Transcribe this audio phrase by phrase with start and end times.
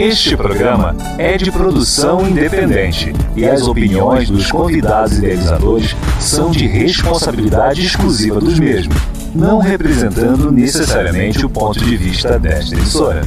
[0.00, 7.84] Este programa é de produção independente e as opiniões dos convidados idealizadores são de responsabilidade
[7.84, 8.96] exclusiva dos mesmos,
[9.34, 13.20] não representando necessariamente o ponto de vista desta emissora.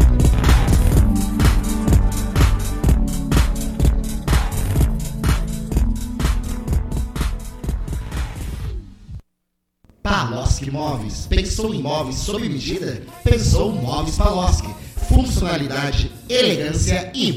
[10.02, 11.28] Paloski Móveis.
[11.28, 13.03] Pensou em móveis sob medida?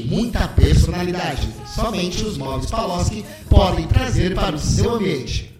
[0.05, 1.49] Muita personalidade.
[1.73, 5.53] Somente os móveis Paloski podem trazer para o seu ambiente.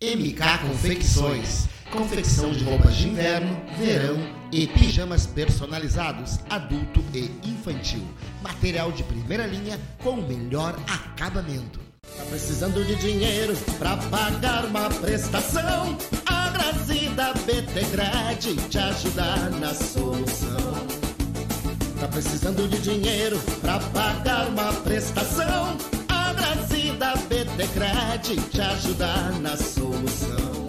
[0.00, 1.68] MK Confecções.
[1.92, 4.16] Confecção de roupas de inverno, verão
[4.50, 8.02] e pijamas personalizados, adulto e infantil.
[8.42, 11.78] Material de primeira linha com o melhor acabamento.
[12.16, 15.96] Tá precisando de dinheiro pra pagar uma prestação?
[16.26, 20.91] A Grazida BT te ajudar na solução.
[22.02, 25.76] Tá precisando de dinheiro pra pagar uma prestação?
[26.08, 30.66] A Grazida BT te ajudar na solução.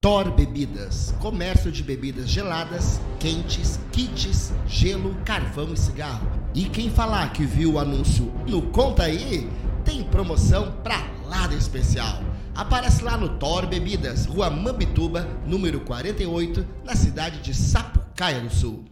[0.00, 6.26] Thor Bebidas, comércio de bebidas geladas, quentes, kits, gelo, carvão e cigarro.
[6.54, 9.46] E quem falar que viu o anúncio no Conta aí,
[9.84, 12.18] tem promoção pra lá de especial.
[12.54, 18.89] Aparece lá no Thor Bebidas, Rua Mambituba, número 48, na cidade de Sapucaia do Sul.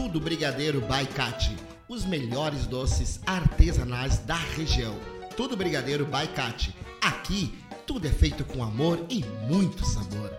[0.00, 1.56] Tudo Brigadeiro Baicate,
[1.88, 4.94] os melhores doces artesanais da região.
[5.36, 6.72] Tudo Brigadeiro Baicate.
[7.02, 7.52] Aqui,
[7.84, 10.30] tudo é feito com amor e muito sabor.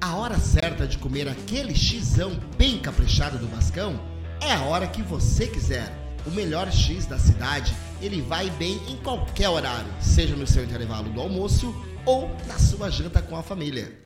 [0.00, 3.98] A hora certa de comer aquele xizão bem caprichado do Vascão
[4.40, 5.92] é a hora que você quiser.
[6.24, 11.10] O melhor X da cidade, ele vai bem em qualquer horário, seja no seu intervalo
[11.10, 11.74] do almoço
[12.06, 14.04] ou na sua janta com a família.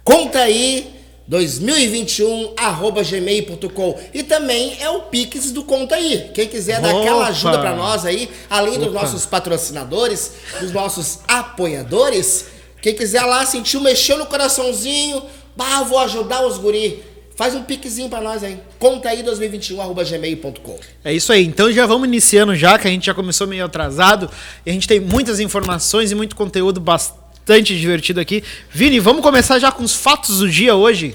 [0.02, 0.92] Contaí
[1.28, 6.30] 2021@gmail.com e também é o Pix do Conta aí.
[6.34, 6.88] Quem quiser Opa.
[6.88, 9.00] dar aquela ajuda para nós aí, além dos Opa.
[9.00, 12.44] nossos patrocinadores, dos nossos apoiadores,
[12.82, 15.22] quem quiser lá sentiu mexeu no coraçãozinho,
[15.56, 17.02] bah, vou ajudar os guri.
[17.36, 18.60] Faz um piquezinho para nós aí.
[18.78, 20.78] Conta aí 2021@gmail.com.
[21.04, 21.44] É isso aí.
[21.44, 24.30] Então já vamos iniciando já, que a gente já começou meio atrasado
[24.64, 28.42] e a gente tem muitas informações e muito conteúdo bastante bastante divertido aqui.
[28.70, 31.14] Vini, vamos começar já com os fatos do dia hoje?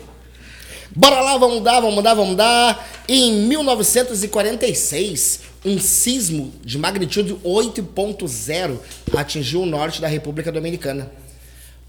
[0.96, 2.88] Bora lá, vamos dar, vamos dar, vamos dar.
[3.08, 8.78] Em 1946, um sismo de magnitude 8.0
[9.18, 11.12] atingiu o norte da República Dominicana.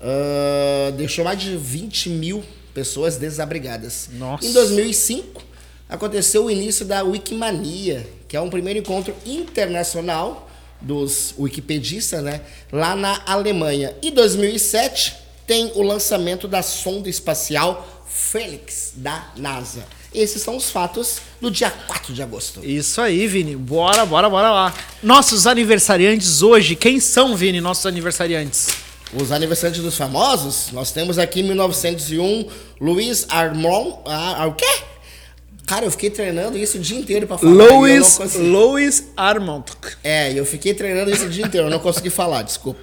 [0.01, 4.09] Uh, deixou mais de 20 mil pessoas desabrigadas.
[4.15, 4.47] Nossa.
[4.47, 5.43] Em 2005,
[5.87, 10.50] aconteceu o início da Wikimania, que é um primeiro encontro internacional
[10.81, 12.41] dos wikipedistas, né?
[12.73, 13.94] Lá na Alemanha.
[14.03, 15.15] E 2007
[15.47, 19.85] tem o lançamento da sonda espacial Fênix da NASA.
[20.12, 22.61] Esses são os fatos do dia 4 de agosto.
[22.65, 23.55] Isso aí, Vini.
[23.55, 24.75] Bora, bora, bora lá.
[25.03, 28.69] Nossos aniversariantes hoje, quem são, Vini, nossos aniversariantes?
[29.12, 32.49] Os aniversariantes dos famosos, nós temos aqui em 1901
[32.81, 33.99] Luiz Armand.
[34.05, 34.83] Ah, o quê?
[35.71, 37.53] Cara, eu fiquei treinando isso o dia inteiro pra falar.
[37.53, 39.62] Louis, Louis Armand.
[40.03, 42.81] É, eu fiquei treinando isso o dia inteiro, eu não consegui falar, desculpa.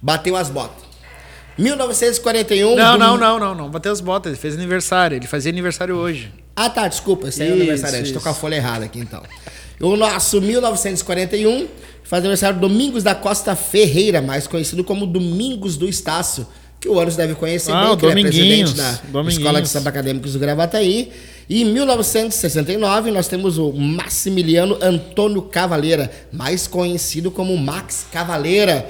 [0.00, 0.84] Bateu as botas.
[1.58, 2.74] 1941.
[2.74, 2.98] Não, do...
[2.98, 3.70] não, não, não, não.
[3.70, 5.16] Bateu as botas, ele fez aniversário.
[5.16, 6.32] Ele fazia aniversário hoje.
[6.56, 8.00] Ah, tá, desculpa, esse é o aniversário.
[8.00, 9.22] Estou com a folha errada aqui então.
[9.78, 11.68] O nosso 1941
[12.04, 16.46] faz aniversário Domingos da Costa Ferreira, mais conhecido como Domingos do Estácio,
[16.80, 18.98] que o Anos deve conhecer ah, bem, que ele é presidente da
[19.28, 21.12] Escola de Samba Acadêmicos do Gravataí.
[21.48, 28.88] E em 1969 nós temos o Maximiliano Antônio Cavaleira, mais conhecido como Max Cavaleira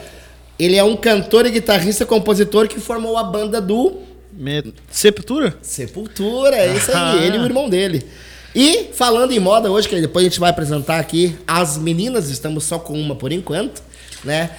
[0.58, 3.98] ele é um cantor e guitarrista compositor que formou a banda do
[4.32, 4.74] Me...
[4.90, 5.56] Sepultura?
[5.62, 8.04] Sepultura, é isso aí, ele e o irmão dele.
[8.54, 12.64] E falando em moda hoje, que depois a gente vai apresentar aqui as meninas, estamos
[12.64, 13.80] só com uma por enquanto,
[14.24, 14.50] né?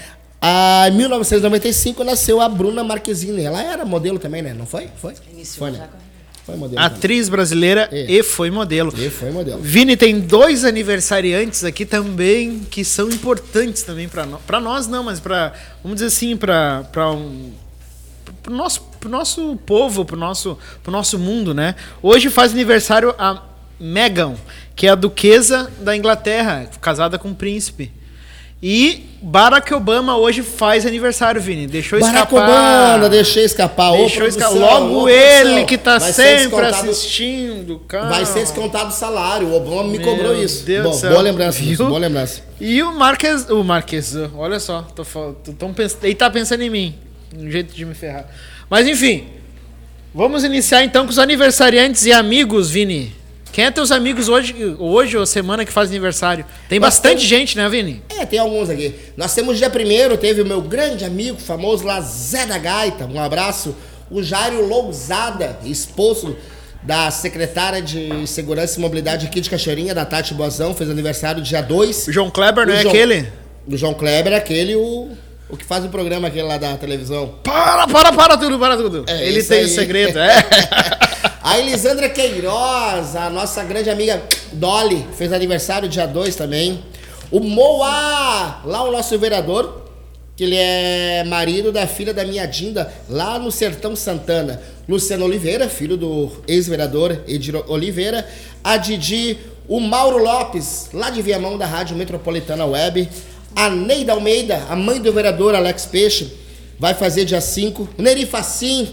[0.42, 3.44] Ah, em 1995 nasceu a Bruna Marquezine.
[3.44, 4.54] Ela era modelo também, né?
[4.54, 4.88] Não foi?
[4.96, 5.14] Foi?
[5.34, 5.80] Iniciou foi, né?
[5.80, 6.09] já
[6.50, 6.82] foi modelo.
[6.82, 7.32] Atriz também.
[7.32, 8.12] brasileira é.
[8.12, 8.94] e foi modelo.
[8.98, 9.62] E foi modelo.
[9.62, 14.42] Vini tem dois aniversariantes aqui também que são importantes também para nós.
[14.46, 15.54] Para nós não, mas para
[15.84, 17.52] vamos dizer assim, para para um
[18.42, 21.76] pro nosso pro nosso povo, pro nosso pro nosso mundo, né?
[22.02, 23.44] Hoje faz aniversário a
[23.80, 24.36] Meghan,
[24.76, 27.99] que é a duquesa da Inglaterra, casada com o príncipe.
[28.62, 31.68] E Barack Obama hoje faz aniversário, Vini.
[31.68, 32.48] Deixou Barack escapar.
[32.48, 33.92] Barack Obama deixou escapar.
[33.94, 34.54] Deixou escapar.
[34.54, 38.10] Logo ele que tá sempre assistindo, cara.
[38.10, 39.48] Vai ser descontado o salário.
[39.48, 40.66] O Obama me Meu cobrou isso.
[40.66, 41.78] Deus Bom, boa lembrança, Viu?
[41.88, 42.42] boa lembrança.
[42.60, 45.72] E o Marques, o Marques, olha só, tô, tô, tô,
[46.04, 46.96] ele tá pensando em mim.
[47.38, 48.26] Um jeito de me ferrar.
[48.70, 49.28] Mas enfim,
[50.14, 53.16] vamos iniciar então com os aniversariantes e amigos, Vini.
[53.52, 56.46] Quem é teus amigos hoje, hoje ou semana que faz aniversário?
[56.68, 57.24] Tem Nós bastante temos...
[57.24, 58.02] gente, né, Vini?
[58.10, 58.96] É, tem alguns aqui.
[59.18, 63.06] Nós temos dia primeiro, teve o meu grande amigo, famoso lá, Zé da Gaita.
[63.06, 63.76] Um abraço.
[64.10, 66.36] O Jairo Lousada, esposo
[66.82, 71.62] da secretária de Segurança e Mobilidade aqui de Cachoeirinha, da Tati Boazão, fez aniversário dia
[71.62, 72.08] 2.
[72.08, 72.94] O João Kleber não o é João...
[72.94, 73.28] aquele?
[73.68, 75.10] O João Kleber é aquele, o,
[75.50, 77.36] o que faz o programa aquele lá da televisão.
[77.44, 79.06] Para, para, para tudo, para tudo.
[79.08, 80.34] É, Ele tem o segredo, é.
[81.42, 86.84] A Elisandra Queiroz, a nossa grande amiga Dolly, fez aniversário dia 2 também.
[87.32, 89.86] O Moa, lá o nosso vereador,
[90.36, 94.62] que ele é marido da filha da minha Dinda, lá no Sertão Santana.
[94.88, 98.28] Luciano Oliveira, filho do ex-vereador Edir Oliveira.
[98.62, 103.08] A Didi, o Mauro Lopes, lá de Viamão, da Rádio Metropolitana Web.
[103.56, 106.34] A Neida Almeida, a mãe do vereador Alex Peixe,
[106.78, 107.88] vai fazer dia 5.
[107.98, 108.90] Neri Facim,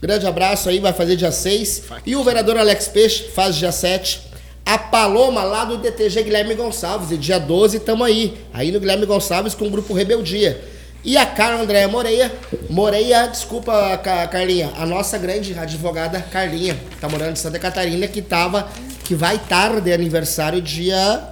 [0.00, 1.84] Grande abraço aí, vai fazer dia 6.
[2.06, 4.28] E o vereador Alex Peixe faz dia 7.
[4.64, 8.38] A Paloma lá do DTG Guilherme Gonçalves, e dia 12 tamo aí.
[8.52, 10.62] Aí no Guilherme Gonçalves com o grupo Rebeldia.
[11.04, 12.30] E a Carla Andréia Moreia,
[12.68, 13.96] Moreia, desculpa,
[14.30, 18.68] Carlinha, a nossa grande advogada Carlinha, que tá morando em Santa Catarina, que tava,
[19.04, 21.22] que vai estar de aniversário dia.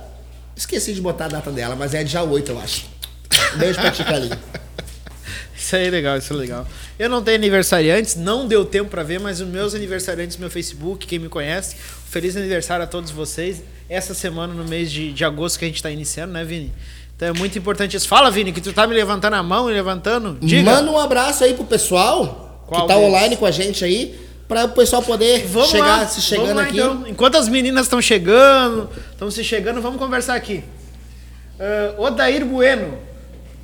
[0.56, 2.86] Esqueci de botar a data dela, mas é dia 8, eu acho.
[3.56, 4.38] Beijo pra ti, Carlinha.
[5.66, 6.64] Isso aí é legal, isso é legal.
[6.96, 10.50] Eu não tenho aniversariantes, não deu tempo para ver, mas os meus aniversariantes no meu
[10.50, 11.74] Facebook, quem me conhece,
[12.08, 13.64] feliz aniversário a todos vocês.
[13.88, 16.72] Essa semana, no mês de, de agosto que a gente está iniciando, né, Vini?
[17.16, 18.06] Então é muito importante isso.
[18.06, 20.38] Fala, Vini, que tu tá me levantando a mão e levantando.
[20.40, 20.70] Diga.
[20.70, 23.08] Manda um abraço aí pro pessoal Qual que tá deles?
[23.08, 26.62] online com a gente aí, para o pessoal poder vamos chegar lá, se chegando lá,
[26.62, 26.78] aqui.
[26.78, 27.04] Então.
[27.08, 30.62] Enquanto as meninas estão chegando, estão se chegando, vamos conversar aqui.
[31.58, 32.96] Uh, Odair Bueno,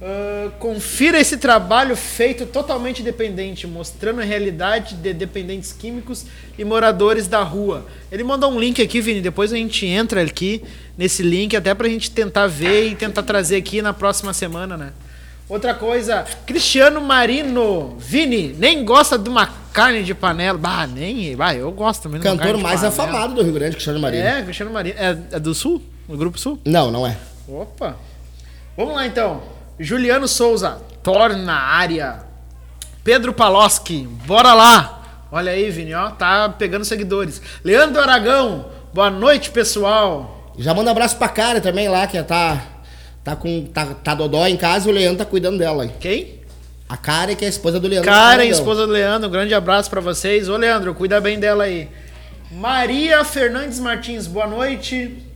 [0.03, 6.27] Uh, confira esse trabalho feito totalmente dependente, mostrando a realidade de dependentes químicos
[6.59, 7.87] e moradores da rua.
[8.11, 10.61] Ele mandou um link aqui, Vini, depois a gente entra aqui
[10.99, 14.93] nesse link, até pra gente tentar ver e tentar trazer aqui na próxima semana, né?
[15.49, 20.59] Outra coisa, Cristiano Marino, Vini, nem gosta de uma carne de panela.
[20.59, 21.37] Bah, nem.
[21.37, 22.25] Bah, eu gosto mesmo.
[22.25, 24.25] Cantor mais afamado do Rio Grande, Cristiano Marino.
[24.25, 24.97] É, Cristiano Marino.
[24.99, 25.81] É, é do Sul?
[26.09, 26.59] Do Grupo Sul?
[26.65, 27.17] Não, não é.
[27.47, 27.97] Opa.
[28.77, 29.52] Vamos lá então.
[29.79, 32.21] Juliano Souza, torna área.
[33.03, 35.27] Pedro Paloski, bora lá.
[35.31, 37.41] Olha aí, Vini, ó, tá pegando seguidores.
[37.65, 40.53] Leandro Aragão, boa noite, pessoal.
[40.59, 42.63] Já manda um abraço pra cara também lá, que tá,
[43.25, 45.89] tá com tá, tá dodó em casa e o Leandro tá cuidando dela.
[45.89, 46.43] Quem?
[46.89, 48.11] A Karen, que é a esposa do Leandro.
[48.11, 50.49] Karen, esposa do Leandro, um grande abraço para vocês.
[50.51, 51.89] Ô, Leandro, cuida bem dela aí.
[52.51, 55.32] Maria Fernandes Martins, boa noite.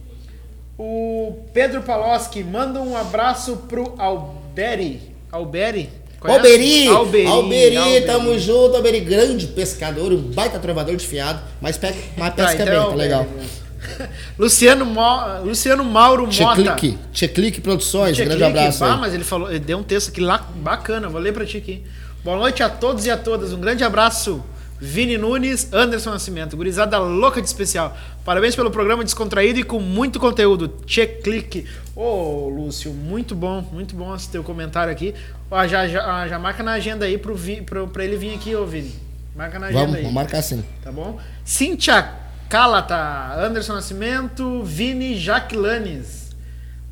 [0.78, 5.00] O Pedro Paloski manda um abraço pro Alberi.
[5.32, 5.90] Alberi?
[6.20, 8.06] Alberi, Alberi, Alberi, Alberi.
[8.06, 12.62] tamo junto, Alberi, grande pescador, um baita trovador de fiado, mas, pe mas Tá, pesca
[12.62, 13.26] então é bem, tá legal.
[14.38, 15.00] Luciano, Mo...
[15.44, 16.62] Luciano Mauro Mota.
[16.62, 20.20] Tcheclique, Tcheclique Produções, Tchê grande abraço Ah, mas ele falou, ele deu um texto aqui
[20.20, 21.84] lá bacana, vou ler pra ti aqui.
[22.24, 23.52] Boa noite a todos e a todas.
[23.52, 24.42] Um grande abraço.
[24.80, 27.96] Vini Nunes, Anderson Nascimento, gurizada louca de especial.
[28.24, 30.68] Parabéns pelo programa descontraído e com muito conteúdo.
[30.84, 31.66] Tchê clique.
[31.94, 35.14] Ô, Lúcio, muito bom, muito bom esse teu comentário aqui.
[35.50, 38.54] Ó, já, já, já marca na agenda aí pro, Vi- pro, pra ele vir aqui,
[38.54, 38.94] ô Vini.
[39.34, 40.02] Marca na agenda Vamos, aí.
[40.02, 40.64] vamos marcar sim.
[40.82, 41.18] Tá bom?
[41.44, 42.10] Cíntia
[42.48, 46.30] Calata, Anderson Nascimento, Vini Jaquilanes.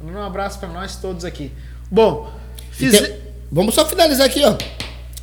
[0.03, 1.50] Um abraço pra nós todos aqui.
[1.91, 2.33] Bom,
[2.71, 3.12] fiz...
[3.50, 4.57] Vamos só finalizar aqui, ó.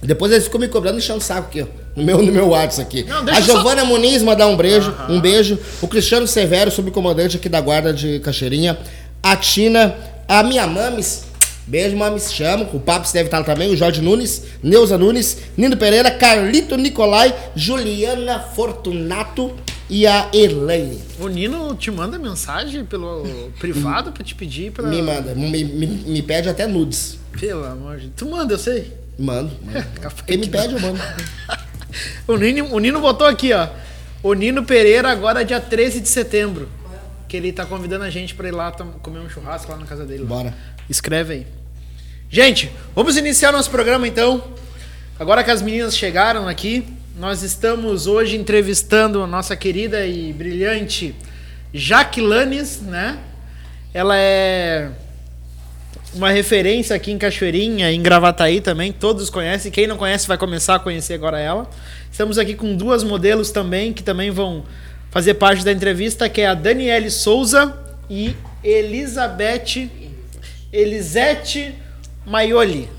[0.01, 1.67] Depois eles ficam me cobrando e enchendo o saco aqui, ó.
[1.95, 3.03] No meu, no meu WhatsApp aqui.
[3.09, 5.59] Não, a só- Giovana Muniz mandar um beijo, um beijo.
[5.81, 8.77] O Cristiano Severo, subcomandante aqui da guarda de Caixeirinha.
[9.21, 9.95] A Tina,
[10.27, 11.25] a minha mames.
[11.67, 12.67] Beijo, mames, chamo.
[12.73, 13.69] O Papo deve estar lá também.
[13.71, 19.53] O Jorge Nunes, Neuza Nunes, Nino Pereira, Carlito Nicolai, Juliana Fortunato
[19.89, 20.99] e a Elaine.
[21.19, 23.23] O Nino te manda mensagem pelo
[23.59, 24.87] privado pra te pedir pra...
[24.87, 27.17] Me manda, me, me, me pede até nudes.
[27.39, 28.91] Pelo amor de Tu manda, eu sei.
[29.21, 29.51] Mando.
[29.63, 29.85] mando.
[30.25, 30.99] Quem me pede, eu mando.
[32.27, 33.67] O Nino, o Nino botou aqui, ó.
[34.23, 36.69] O Nino Pereira agora é dia 13 de setembro.
[37.27, 40.05] Que ele tá convidando a gente pra ir lá comer um churrasco lá na casa
[40.05, 40.23] dele.
[40.23, 40.29] lá.
[40.29, 40.53] Bora.
[40.89, 41.47] Escreve aí.
[42.29, 44.41] Gente, vamos iniciar nosso programa então.
[45.19, 46.85] Agora que as meninas chegaram aqui,
[47.17, 51.13] nós estamos hoje entrevistando a nossa querida e brilhante
[51.73, 53.19] Jaquilanes, né?
[53.93, 54.91] Ela é
[56.13, 59.71] uma referência aqui em Cachoeirinha, em Gravataí também, todos conhecem.
[59.71, 61.69] Quem não conhece vai começar a conhecer agora ela.
[62.11, 64.63] Estamos aqui com duas modelos também, que também vão
[65.09, 67.77] fazer parte da entrevista, que é a Daniele Souza
[68.09, 69.89] e Elizabeth
[70.71, 71.75] Elisete
[72.25, 72.89] Maioli.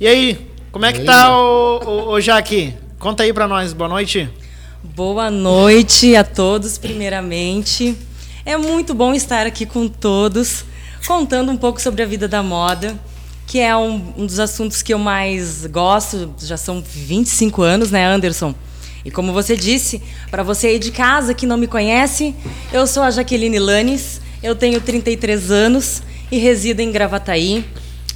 [0.00, 2.74] E aí, como é que tá o, o, o Jaque?
[2.98, 4.28] Conta aí pra nós, boa noite.
[4.82, 7.96] Boa noite a todos, primeiramente.
[8.44, 10.64] É muito bom estar aqui com todos,
[11.06, 12.98] contando um pouco sobre a vida da moda,
[13.46, 16.34] que é um, um dos assuntos que eu mais gosto.
[16.38, 18.54] Já são 25 anos, né, Anderson?
[19.04, 22.34] E como você disse, para você aí de casa que não me conhece,
[22.72, 27.64] eu sou a Jaqueline Lanes, eu tenho 33 anos e resido em Gravataí.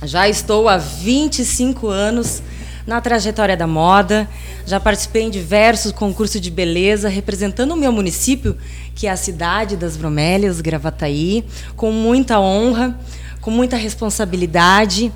[0.02, 2.42] Já estou há 25 anos
[2.88, 4.26] na trajetória da moda.
[4.66, 8.56] Já participei em diversos concursos de beleza, representando o meu município,
[8.94, 11.44] que é a cidade das Bromélias, Gravataí,
[11.76, 12.98] com muita honra,
[13.42, 15.12] com muita responsabilidade.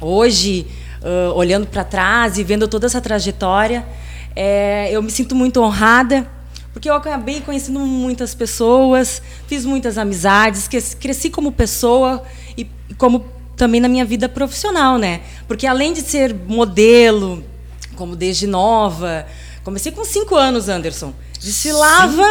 [0.00, 0.64] Hoje,
[1.02, 3.84] ãh, olhando para trás e vendo toda essa trajetória,
[4.36, 6.24] é, eu me sinto muito honrada,
[6.72, 12.22] porque eu acabei conhecendo muitas pessoas, fiz muitas amizades, cres- cresci como pessoa
[12.56, 12.66] e
[12.96, 15.22] como também na minha vida profissional, né?
[15.46, 17.44] Porque além de ser modelo,
[17.96, 19.26] como desde nova,
[19.62, 21.12] comecei com cinco anos, Anderson.
[21.38, 22.24] Desfilava,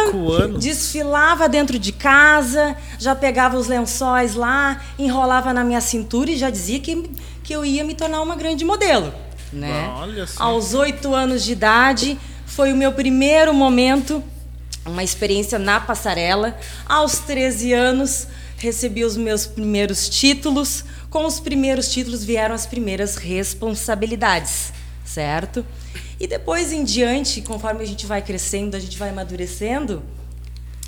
[0.58, 6.48] desfilava dentro de casa, já pegava os lençóis lá, enrolava na minha cintura e já
[6.48, 7.10] dizia que,
[7.44, 9.12] que eu ia me tornar uma grande modelo.
[9.52, 9.86] Né?
[9.96, 10.44] Olha só.
[10.44, 14.24] Aos oito anos de idade, foi o meu primeiro momento,
[14.86, 16.58] uma experiência na passarela.
[16.88, 18.26] Aos 13 anos,
[18.62, 20.84] recebi os meus primeiros títulos.
[21.10, 24.72] Com os primeiros títulos vieram as primeiras responsabilidades,
[25.04, 25.66] certo?
[26.18, 30.00] E depois em diante, conforme a gente vai crescendo, a gente vai amadurecendo,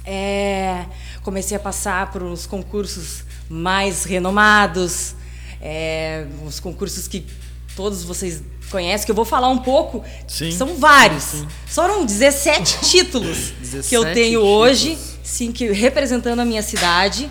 [0.06, 0.86] é,
[1.24, 5.16] comecei a passar por uns concursos mais renomados,
[5.60, 7.26] é, uns concursos que
[7.74, 8.40] todos vocês
[8.70, 10.04] conhecem, que eu vou falar um pouco.
[10.28, 10.52] Sim.
[10.52, 11.44] São vários.
[11.66, 13.52] Foram 17 títulos
[13.88, 14.48] que eu 17 tenho títulos.
[14.48, 17.28] hoje, sim, que representando a minha cidade.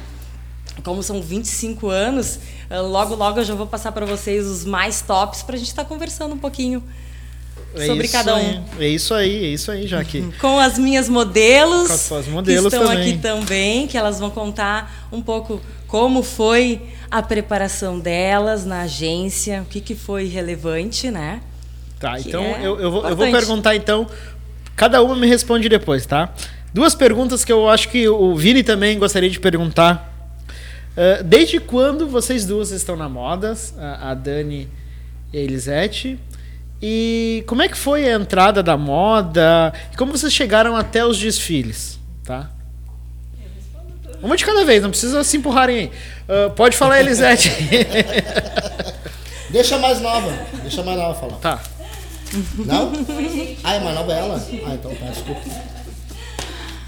[0.81, 5.01] Como são 25 anos, eh, logo logo eu já vou passar para vocês os mais
[5.01, 6.83] tops para a gente estar conversando um pouquinho
[7.75, 8.37] É sobre cada um.
[8.39, 8.61] aí.
[8.79, 10.33] É isso aí, é isso aí, Jaque.
[10.41, 13.09] Com as minhas modelos, Com as suas modelos que estão também.
[13.11, 19.61] aqui também, que elas vão contar um pouco como foi a preparação delas na agência,
[19.61, 21.41] o que, que foi relevante, né?
[21.99, 24.07] Tá, Que então é eu, eu, vou, eu vou perguntar então.
[24.75, 26.33] Cada uma me responde depois, tá?
[26.73, 30.11] Duas perguntas que eu acho que o Vini também gostaria de perguntar.
[30.95, 34.69] Ah, desde quando vocês duas estão na moda, a, a Dani
[35.31, 36.19] e a Elisete?
[36.81, 39.73] E como é que foi a entrada da moda?
[39.91, 42.49] E como vocês chegaram até os desfiles, tá?
[44.21, 45.91] Uma de cada vez, não precisa se empurrarem aí.
[46.27, 47.49] Ah, pode falar, Elisete.
[49.49, 50.31] Deixa a mais nova.
[50.61, 51.35] Deixa a mais nova falar.
[51.37, 51.61] tá.
[52.65, 52.91] Não?
[53.63, 54.35] Ah, é mais nova ela?
[54.65, 55.41] Ah, então tá, desculpa.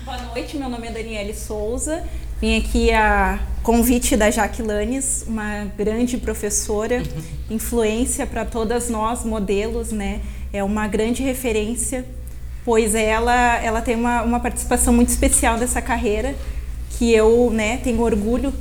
[0.04, 2.04] Boa noite, meu nome é Daniele Souza,
[2.42, 7.02] Vim aqui a convite da Jaque Lanes, uma grande professora,
[7.50, 10.20] influência para todas nós, modelos, né?
[10.52, 12.06] É uma grande referência,
[12.66, 16.36] pois ela, ela tem uma, uma participação muito especial nessa carreira,
[16.98, 18.54] que eu né, tenho orgulho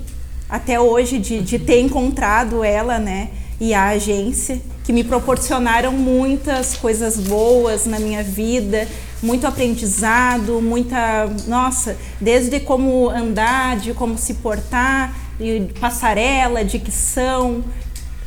[0.48, 3.30] até hoje de, de ter encontrado ela, né?
[3.60, 8.86] E a agência, que me proporcionaram muitas coisas boas na minha vida,
[9.24, 17.64] muito aprendizado, muita, nossa, desde como andar, de como se portar, de passarela, dicção,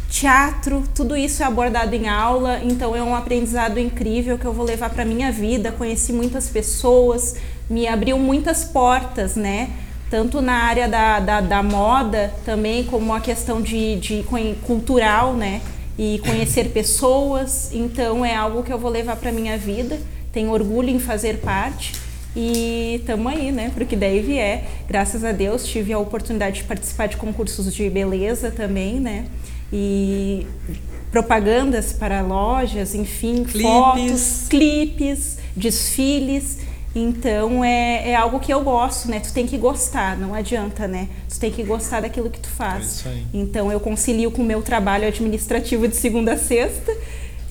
[0.10, 4.66] teatro, tudo isso é abordado em aula, então é um aprendizado incrível que eu vou
[4.66, 5.72] levar para minha vida.
[5.72, 7.36] Conheci muitas pessoas,
[7.70, 9.70] me abriu muitas portas, né?
[10.10, 14.26] Tanto na área da, da, da moda também, como a questão de, de
[14.66, 15.62] cultural, né?
[15.96, 20.00] E conhecer pessoas, então é algo que eu vou levar para minha vida
[20.32, 21.94] tenho orgulho em fazer parte
[22.40, 23.72] e estamos aí, né?
[23.74, 24.64] Porque daí vier.
[24.88, 29.26] Graças a Deus tive a oportunidade de participar de concursos de beleza também, né?
[29.74, 30.46] E
[31.12, 33.62] propagandas para lojas, enfim, clipes.
[33.62, 36.60] fotos, clipes, desfiles.
[36.96, 39.20] Então é, é algo que eu gosto, né?
[39.20, 41.10] Tu tem que gostar, não adianta, né?
[41.28, 43.04] Tu tem que gostar daquilo que tu faz.
[43.06, 46.96] É então eu concilio com o meu trabalho administrativo de segunda a sexta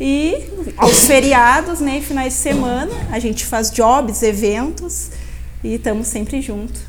[0.00, 0.44] e
[0.76, 5.10] aos feriados, né, finais de semana, a gente faz jobs, eventos
[5.64, 6.82] e estamos sempre juntos.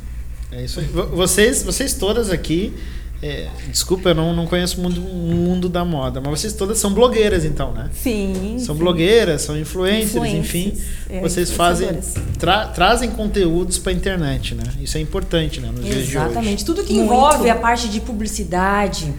[0.52, 0.86] É isso aí.
[0.86, 2.74] Vocês, vocês todas aqui,
[3.22, 6.94] é, desculpa, eu não, não conheço o mundo, mundo da moda, mas vocês todas são
[6.94, 7.90] blogueiras então, né?
[7.94, 8.58] Sim.
[8.60, 8.80] São sim.
[8.80, 10.78] blogueiras, são influencers, influencers enfim.
[11.10, 11.90] É, vocês fazem,
[12.38, 14.64] tra, trazem conteúdos para a internet, né?
[14.80, 15.70] Isso é importante, né?
[15.70, 15.96] Nos Exatamente.
[15.96, 16.26] dias de hoje.
[16.26, 16.66] Exatamente.
[16.66, 17.52] Tudo que envolve Muito.
[17.52, 19.14] a parte de publicidade,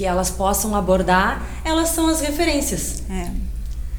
[0.00, 3.02] que elas possam abordar, elas são as referências.
[3.10, 3.28] É.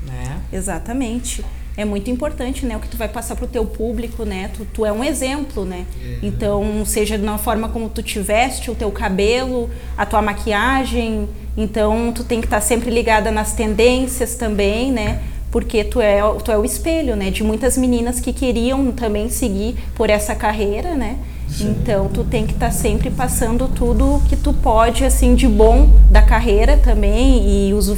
[0.04, 0.42] Né?
[0.52, 1.46] Exatamente.
[1.78, 4.50] É muito importante, né, o que tu vai passar para o teu público, né?
[4.52, 5.86] Tu, tu é um exemplo, né?
[6.04, 6.18] É.
[6.24, 12.12] Então, seja na forma como tu te veste, o teu cabelo, a tua maquiagem, então
[12.12, 15.22] tu tem que estar tá sempre ligada nas tendências também, né?
[15.52, 19.76] Porque tu é, tu é o espelho, né, de muitas meninas que queriam também seguir
[19.94, 21.20] por essa carreira, né?
[21.60, 25.90] Então tu tem que estar tá sempre passando tudo que tu pode assim de bom
[26.10, 27.98] da carreira também e uso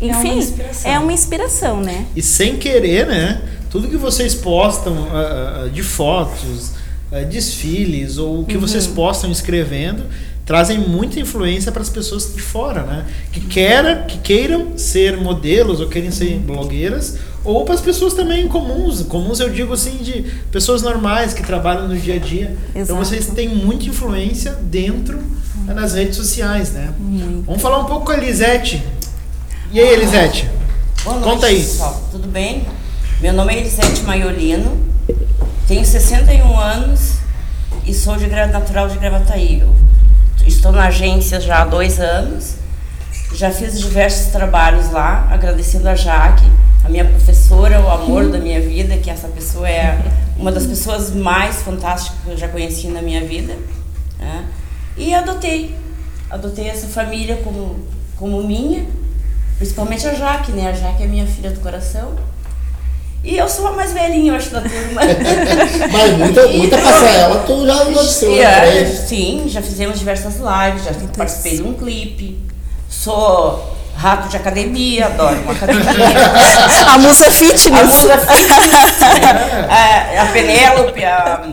[0.00, 0.40] enfim,
[0.84, 2.06] é uma, é uma inspiração, né?
[2.14, 3.42] E sem querer, né?
[3.70, 6.72] Tudo que vocês postam uh, de fotos,
[7.10, 8.60] uh, desfiles ou o que uhum.
[8.60, 10.04] vocês postam escrevendo
[10.48, 13.04] trazem muita influência para as pessoas de fora, né?
[13.30, 18.48] Que queiram, que queiram ser modelos ou querem ser blogueiras ou para as pessoas também
[18.48, 22.56] comuns, comuns eu digo assim de pessoas normais que trabalham no dia a dia.
[22.70, 22.92] Então, Exato.
[22.92, 25.74] Então vocês têm muita influência dentro uhum.
[25.74, 26.92] nas redes sociais, né?
[26.98, 27.46] Muito.
[27.46, 28.84] Vamos falar um pouco com a Elisete.
[29.72, 30.50] E aí, Elisete?
[31.04, 31.60] Boa noite, Conta aí.
[31.60, 32.08] Pessoal.
[32.10, 32.66] Tudo bem?
[33.20, 34.76] Meu nome é Elisete Maiolino,
[35.66, 37.14] tenho 61 anos
[37.84, 39.62] e sou de natural de Gravataí.
[40.46, 42.54] estou na agência já há dois anos.
[43.34, 46.44] Já fiz diversos trabalhos lá, agradecendo a Jaque
[46.88, 50.02] a minha professora, o amor da minha vida, que essa pessoa é
[50.38, 53.54] uma das pessoas mais fantásticas que eu já conheci na minha vida.
[54.18, 54.46] Né?
[54.96, 55.76] E adotei.
[56.30, 57.76] Adotei essa família como,
[58.16, 58.86] como minha,
[59.58, 60.70] principalmente a Jaque, né?
[60.70, 62.16] A Jaque é minha filha do coração.
[63.22, 65.02] E eu sou a mais velhinha, eu acho, da turma.
[65.92, 68.84] Mas muita, muita passarela tu já aconteceu, né?
[68.86, 72.38] Sim, já fizemos diversas lives, já participei de um clipe.
[72.88, 75.84] Sou rato de academia, adoro uma academia.
[76.86, 77.66] a musa fitness.
[77.66, 79.02] A musa fitness.
[79.68, 81.48] a, a Penélope, a,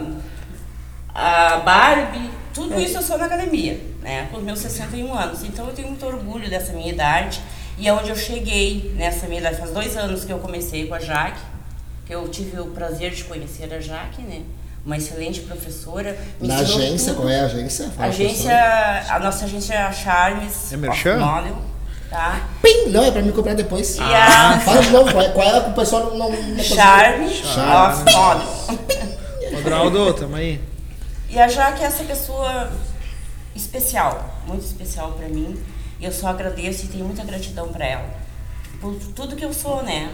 [1.16, 4.28] a Barbie, tudo isso eu sou na academia, né?
[4.32, 5.44] Com os meus 61 anos.
[5.44, 7.42] Então eu tenho muito orgulho dessa minha idade.
[7.78, 9.58] E é onde eu cheguei nessa minha idade.
[9.58, 11.42] Faz dois anos que eu comecei com a Jaque,
[12.06, 14.44] que eu tive o prazer de conhecer a Jaque, né?
[14.86, 16.16] Uma excelente professora.
[16.40, 17.24] Na agência, tudo.
[17.24, 17.90] qual é a agência?
[17.90, 18.56] Fala agência,
[19.10, 20.72] a nossa agência é a Charmes.
[20.72, 21.18] É Merchan?
[22.10, 22.48] Tá?
[22.62, 22.90] Pim!
[22.90, 23.98] Não, é pra me comprar depois.
[24.00, 24.60] Ah.
[24.64, 26.32] Fala de novo, qual é, qual é o pessoal não.
[26.32, 28.04] não Charme, Charme.
[29.64, 30.14] Model.
[30.14, 30.62] tamo aí.
[31.30, 32.72] E a Jaque é essa pessoa
[33.56, 35.62] especial, muito especial pra mim.
[36.00, 38.10] E eu só agradeço e tenho muita gratidão pra ela.
[38.80, 40.12] Por tudo que eu sou, né?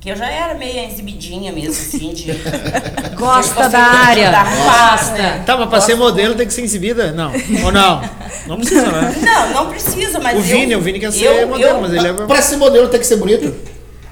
[0.00, 2.32] Que eu já era meio exibidinha mesmo, assim, de.
[3.14, 4.30] Gosta da área.
[4.30, 5.12] Da gosta.
[5.12, 5.42] Né?
[5.44, 7.12] Tá, mas pra ser modelo tem que ser exibida?
[7.12, 7.30] Não.
[7.64, 8.00] Ou não?
[8.46, 9.14] Não precisa, né?
[9.20, 10.38] Não, não precisa, mas.
[10.38, 12.12] O Vini, o Vini quer ser eu, modelo, eu, mas ele é.
[12.14, 13.54] Pra ser modelo tem que ser bonito?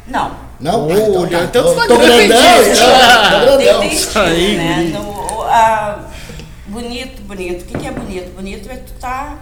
[0.06, 0.30] Não.
[0.60, 0.88] Não?
[0.88, 2.38] Oh, então, então tô, tô grandão,
[3.30, 3.80] tô grandão.
[3.80, 4.90] Tem, tem aí, né?
[4.92, 6.00] No, a,
[6.66, 7.62] bonito, bonito.
[7.62, 8.34] O que, que é bonito?
[8.34, 9.38] Bonito é tu tá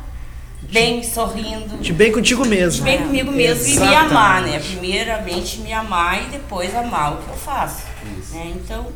[0.73, 1.79] bem, sorrindo.
[1.79, 2.85] De bem contigo mesmo.
[2.85, 3.87] De bem comigo mesmo Exatamente.
[3.87, 4.59] e me amar, né?
[4.59, 7.85] Primeiramente me amar e depois amar o que eu faço.
[8.33, 8.55] Né?
[8.57, 8.87] Então,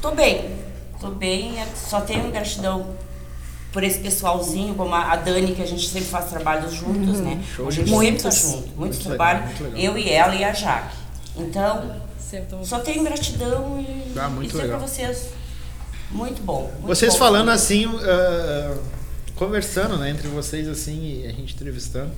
[0.00, 0.66] tô bem.
[1.00, 2.96] Tô bem, é, só tenho gratidão
[3.70, 7.24] por esse pessoalzinho, como a Dani, que a gente sempre faz trabalhos juntos, uhum.
[7.24, 7.44] né?
[7.54, 10.42] Show a gente muito sempre tá junto, muito, muito trabalho, legal, eu e ela e
[10.42, 10.96] a Jaque.
[11.36, 11.94] Então,
[12.64, 15.28] só tenho gratidão e ah, muito dizer para vocês,
[16.10, 16.62] muito bom.
[16.62, 18.78] Muito vocês bom, falando assim, uh,
[19.36, 22.10] conversando, né, entre vocês assim, e a gente entrevistando,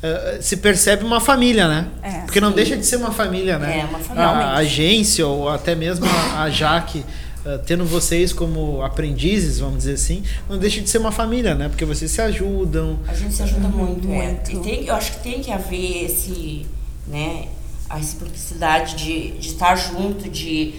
[0.00, 1.86] Uh, se percebe uma família, né?
[2.02, 2.54] É, Porque não sim.
[2.54, 3.80] deixa de ser uma família, né?
[3.80, 4.28] É, uma família.
[4.28, 7.04] A, a agência ou até mesmo a, a Jaque
[7.44, 11.68] uh, tendo vocês como aprendizes, vamos dizer assim, não deixa de ser uma família, né?
[11.68, 12.98] Porque vocês se ajudam.
[13.06, 14.50] A gente se ajuda muito, muito.
[14.50, 14.54] É.
[14.54, 16.64] E tem, eu acho que tem que haver esse,
[17.06, 17.48] né,
[17.88, 20.74] a reciprocidade de, de estar junto, de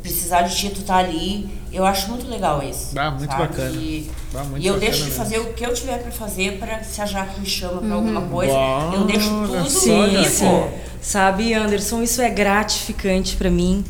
[0.00, 1.48] precisar de ti, tu tá ali.
[1.72, 2.98] Eu acho muito legal isso.
[2.98, 3.42] Ah, muito sabe?
[3.42, 3.70] bacana.
[3.70, 6.82] E, ah, muito e eu deixo de fazer o que eu tiver para fazer para
[6.82, 8.28] se a Jaque me chama para alguma uhum.
[8.28, 8.52] coisa.
[8.94, 10.64] eu deixo tudo sim, sim.
[11.00, 13.84] Sabe, Anderson, isso é gratificante para mim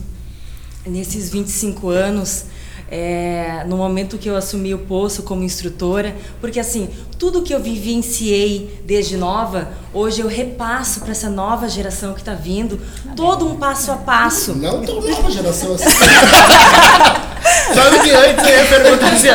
[0.87, 2.47] nesses 25 anos,
[2.90, 7.61] é, no momento que eu assumi o posto como instrutora, porque assim, tudo que eu
[7.61, 12.81] vivenciei desde nova, hoje eu repasso para essa nova geração que está vindo,
[13.16, 14.55] todo um passo a passo.
[14.55, 15.88] Não tão nova geração assim.
[17.75, 19.29] Sabe que antes eu ia perguntar assim,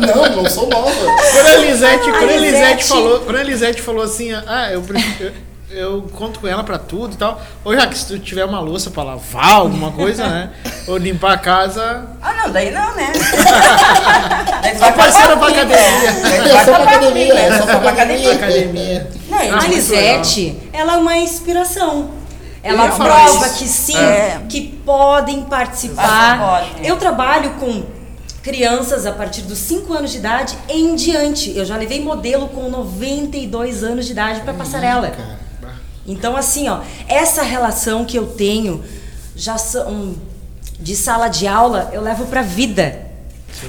[0.00, 0.90] não, não sou nova.
[1.32, 5.32] Quando a Elisete, quando a Elisete falou, quando a Elisete falou assim, ah, eu prefiro
[5.70, 7.40] eu conto com ela pra tudo e tal.
[7.64, 10.50] Ou já que se tu tiver uma louça pra lavar, alguma coisa, né?
[10.88, 12.08] Ou limpar a casa.
[12.20, 13.12] Ah, não, daí não, né?
[14.62, 16.10] daí vai parceira pra academia.
[16.50, 18.32] É só pra academia, é só pra academia.
[18.32, 19.10] academia.
[19.28, 22.10] Não, a Lisete, ela é uma inspiração.
[22.62, 24.42] Ela prova que sim, é.
[24.48, 26.38] que podem participar.
[26.38, 26.90] Pode, é.
[26.90, 27.84] Eu trabalho com
[28.42, 31.56] crianças a partir dos 5 anos de idade em diante.
[31.56, 35.10] Eu já levei modelo com 92 anos de idade para passarela.
[36.10, 38.82] Então, assim, ó, essa relação que eu tenho
[39.36, 40.16] já são
[40.78, 43.06] de sala de aula, eu levo para vida.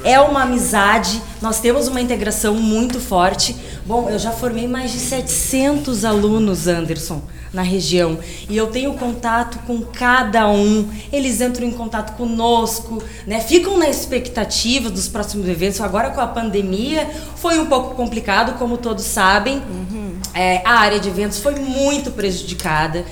[0.03, 3.55] É uma amizade, nós temos uma integração muito forte.
[3.85, 7.21] Bom, eu já formei mais de 700 alunos, Anderson
[7.53, 8.17] na região.
[8.49, 13.41] E eu tenho contato com cada um, eles entram em contato conosco, né?
[13.41, 15.81] ficam na expectativa dos próximos eventos.
[15.81, 19.57] Agora com a pandemia foi um pouco complicado, como todos sabem.
[19.57, 20.00] Uhum.
[20.33, 23.05] É, a área de eventos foi muito prejudicada.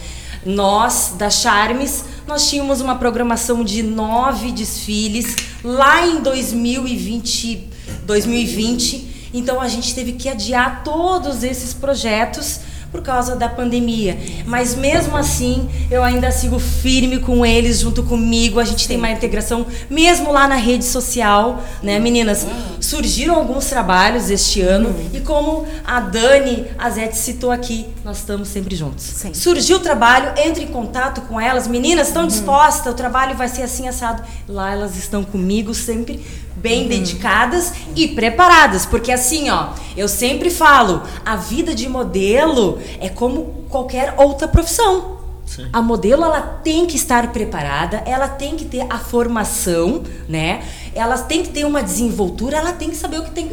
[0.46, 7.70] Nós, da Charmes, nós tínhamos uma programação de nove desfiles lá em 2020,
[8.04, 9.30] 2020.
[9.34, 14.18] Então a gente teve que adiar todos esses projetos por causa da pandemia.
[14.46, 18.60] Mas mesmo assim, eu ainda sigo firme com eles, junto comigo.
[18.60, 22.46] A gente tem uma integração, mesmo lá na rede social, né, meninas?
[22.90, 25.10] Surgiram alguns trabalhos este ano uhum.
[25.14, 29.04] e como a Dani, a Zete citou aqui, nós estamos sempre juntos.
[29.04, 29.32] Sim.
[29.32, 31.68] Surgiu o trabalho, entre em contato com elas.
[31.68, 32.28] Meninas, estão uhum.
[32.28, 32.92] dispostas?
[32.92, 34.24] O trabalho vai ser assim assado.
[34.48, 36.26] Lá elas estão comigo sempre
[36.56, 36.88] bem uhum.
[36.88, 43.66] dedicadas e preparadas, porque assim, ó, eu sempre falo, a vida de modelo é como
[43.70, 45.20] qualquer outra profissão.
[45.50, 45.68] Sim.
[45.74, 50.64] A modelo ela tem que estar preparada, ela tem que ter a formação, né?
[50.94, 53.52] Ela tem que ter uma desenvoltura, ela tem que saber o que tem,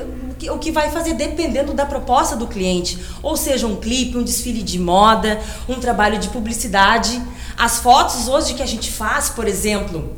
[0.51, 4.63] o que, vai fazer dependendo da proposta do cliente, ou seja, um clipe, um desfile
[4.63, 7.21] de moda, um trabalho de publicidade.
[7.57, 10.17] As fotos hoje que a gente faz, por exemplo,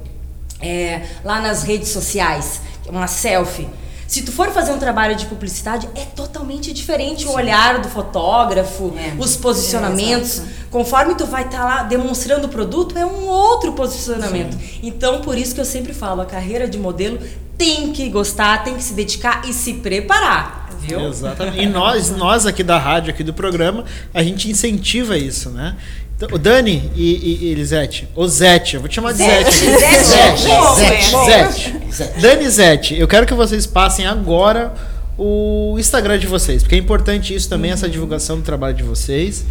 [0.60, 3.68] é, lá nas redes sociais, uma selfie.
[4.08, 7.28] Se tu for fazer um trabalho de publicidade, é totalmente diferente Sim.
[7.28, 9.12] o olhar do fotógrafo, é.
[9.22, 10.38] os posicionamentos.
[10.38, 14.54] É, Conforme tu vai estar tá lá demonstrando o produto, é um outro posicionamento.
[14.54, 14.80] Sim.
[14.82, 17.18] Então, por isso que eu sempre falo, a carreira de modelo
[17.58, 20.70] tem que gostar, tem que se dedicar e se preparar.
[20.80, 21.06] Viu?
[21.06, 21.60] Exatamente.
[21.60, 25.76] E nós, nós aqui da rádio, aqui do programa, a gente incentiva isso, né?
[26.18, 29.52] Então, o Dani e, e, Elisete, ou Zete, eu vou te chamar de Zete.
[29.52, 32.20] Zete, Zete, Zete, Zete.
[32.20, 34.74] Dani e Zete, eu quero que vocês passem agora
[35.16, 39.44] o Instagram de vocês, porque é importante isso também, essa divulgação do trabalho de vocês,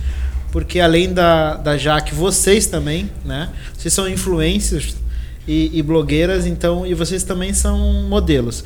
[0.52, 3.48] porque além da, da Jaque, vocês também, né?
[3.74, 4.98] Vocês são influencers
[5.48, 7.78] e, e blogueiras, então, e vocês também são
[8.10, 8.66] modelos.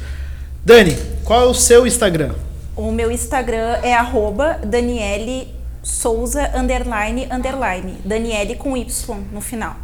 [0.65, 2.31] Dani, qual é o seu Instagram?
[2.75, 7.97] O meu Instagram é arroba Daniele Souza underline underline.
[8.05, 9.75] Daniele com Y no final.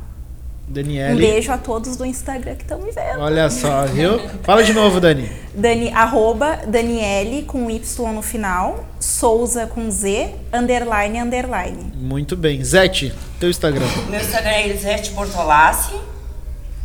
[0.68, 1.14] Daniele.
[1.14, 3.22] Um beijo a todos do Instagram que estão me vendo.
[3.22, 4.20] Olha só, viu?
[4.44, 5.32] Fala de novo, Dani.
[5.56, 11.94] Dani, arroba Daniele com Y no final, Souza com Z, underline, underline.
[11.96, 12.62] Muito bem.
[12.64, 13.88] Zete, teu Instagram.
[14.10, 15.96] Meu Instagram é Elisete Bortolassi.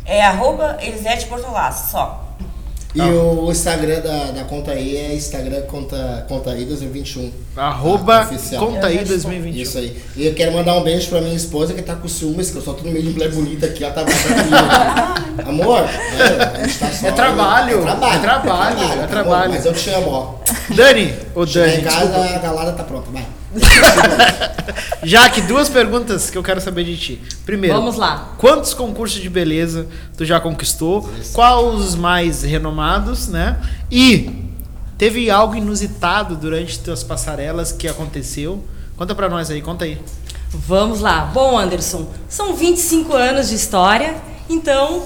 [0.05, 2.22] É arroba Elisete Bortolassi, só.
[2.95, 3.07] E ah.
[3.07, 7.31] o Instagram da, da conta aí é Instagram conta, conta aí 2021.
[7.55, 9.61] Arroba ah, conta aí 2021.
[9.61, 9.97] Isso aí.
[10.15, 12.61] E eu quero mandar um beijo pra minha esposa que tá com ciúmes, que eu
[12.61, 17.07] só tô no meio de mulher bonita aqui, ela tá batendo Amor, é, tá só,
[17.07, 18.15] é, trabalho, é, trabalho.
[18.15, 18.19] É trabalho.
[18.19, 19.01] É trabalho.
[19.01, 19.51] É trabalho.
[19.51, 20.35] mas eu te chamo, ó.
[20.75, 21.77] Dani, o Dani.
[21.77, 23.25] Em casa, a galada tá pronta, vai.
[25.03, 27.21] Jaque, duas perguntas que eu quero saber de ti.
[27.45, 28.33] Primeiro, vamos lá.
[28.37, 29.87] Quantos concursos de beleza
[30.17, 31.09] tu já conquistou?
[31.33, 33.59] Quais os mais renomados, né?
[33.91, 34.29] E
[34.97, 38.63] teve algo inusitado durante tuas passarelas que aconteceu?
[38.95, 39.99] Conta pra nós aí, conta aí.
[40.49, 41.25] Vamos lá.
[41.33, 44.15] Bom, Anderson, são 25 anos de história,
[44.47, 45.03] então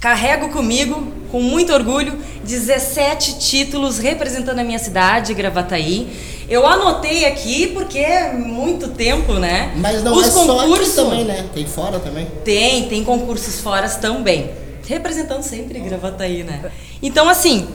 [0.00, 6.41] carrego comigo, com muito orgulho, 17 títulos representando a minha cidade, Gravataí.
[6.48, 9.72] Eu anotei aqui porque é muito tempo, né?
[9.76, 11.46] Mas não Os é concursos só também, né?
[11.54, 12.26] Tem fora também?
[12.44, 14.50] Tem, tem concursos fora também.
[14.86, 16.70] Representando sempre Gravataí, né?
[17.02, 17.68] Então, assim,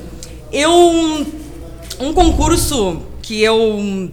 [0.51, 1.25] eu...
[1.99, 4.11] Um concurso que eu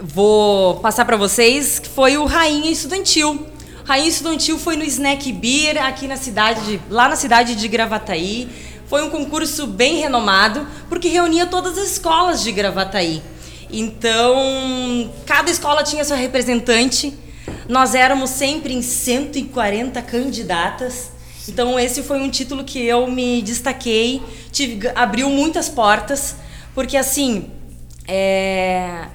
[0.00, 3.46] vou passar para vocês foi o Rainha Estudantil.
[3.84, 8.48] Rainha Estudantil foi no Snack Beer, aqui na cidade, de, lá na cidade de Gravataí.
[8.86, 13.22] Foi um concurso bem renomado, porque reunia todas as escolas de Gravataí.
[13.72, 17.14] Então, cada escola tinha sua representante.
[17.68, 21.10] Nós éramos sempre em 140 candidatas.
[21.48, 26.36] Então, esse foi um título que eu me destaquei, tive, abriu muitas portas,
[26.74, 27.50] porque assim,
[28.06, 29.06] é,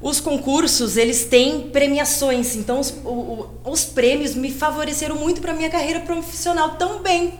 [0.00, 5.70] os concursos eles têm premiações, então os, o, os prêmios me favoreceram muito para minha
[5.70, 7.32] carreira profissional também.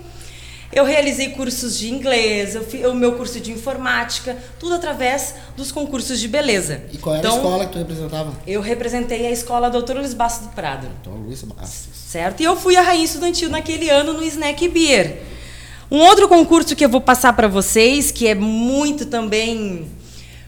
[0.72, 5.70] Eu realizei cursos de inglês, eu fiz o meu curso de informática, tudo através dos
[5.70, 6.82] concursos de beleza.
[6.90, 8.32] E qual era então, a escola que tu representava?
[8.46, 10.86] Eu representei a escola Doutor Luiz Bastos do Prado.
[11.04, 11.88] Doutor Luiz Bastos.
[11.94, 12.40] Certo?
[12.40, 15.18] E eu fui a rainha estudantil naquele ano no Snack Beer.
[15.90, 19.90] Um outro concurso que eu vou passar para vocês, que é muito também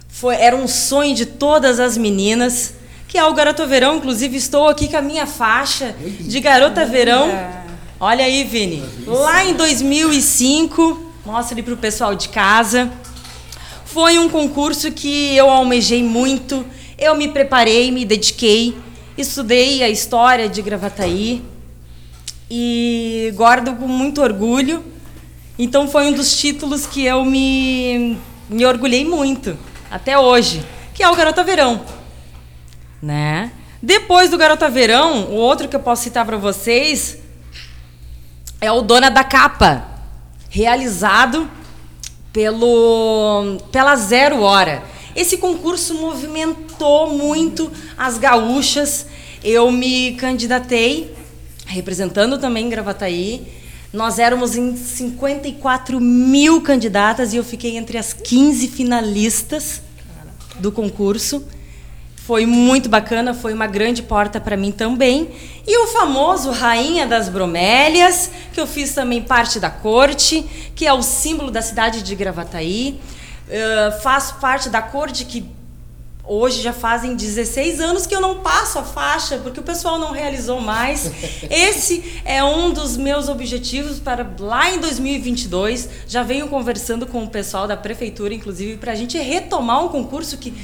[0.08, 2.72] foi era um sonho de todas as meninas,
[3.08, 7.28] que é o Garota Verão, inclusive estou aqui com a minha faixa de Garota Verão.
[8.06, 8.84] Olha aí, Vini.
[9.06, 12.92] Lá em 2005, mostra ali para o pessoal de casa.
[13.86, 16.66] Foi um concurso que eu almejei muito.
[16.98, 18.76] Eu me preparei, me dediquei,
[19.16, 21.42] estudei a história de Gravataí
[22.50, 24.84] e guardo com muito orgulho.
[25.58, 28.18] Então foi um dos títulos que eu me,
[28.50, 29.56] me orgulhei muito
[29.90, 30.62] até hoje,
[30.92, 31.80] que é o Garota Verão,
[33.00, 33.50] né?
[33.82, 37.23] Depois do Garota Verão, o outro que eu posso citar para vocês
[38.64, 39.86] é o Dona da Capa,
[40.48, 41.50] realizado
[42.32, 44.82] pelo pela Zero Hora.
[45.14, 49.06] Esse concurso movimentou muito as gaúchas.
[49.44, 51.14] Eu me candidatei,
[51.66, 53.46] representando também Gravataí.
[53.92, 59.82] Nós éramos em 54 mil candidatas e eu fiquei entre as 15 finalistas
[60.58, 61.44] do concurso.
[62.26, 65.28] Foi muito bacana, foi uma grande porta para mim também.
[65.66, 70.42] E o famoso Rainha das Bromélias, que eu fiz também parte da corte,
[70.74, 72.98] que é o símbolo da cidade de Gravataí.
[73.46, 75.44] Uh, faço parte da corte que
[76.26, 80.10] Hoje já fazem 16 anos que eu não passo a faixa, porque o pessoal não
[80.10, 81.12] realizou mais.
[81.50, 85.86] Esse é um dos meus objetivos para lá em 2022.
[86.08, 90.38] Já venho conversando com o pessoal da prefeitura, inclusive, para a gente retomar um concurso
[90.38, 90.54] que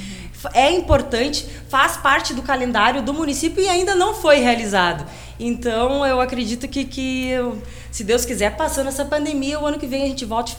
[0.53, 5.05] é importante, faz parte do calendário do município e ainda não foi realizado.
[5.39, 7.31] Então, eu acredito que, que
[7.91, 10.57] se Deus quiser, passando essa pandemia, o ano que vem a gente volte,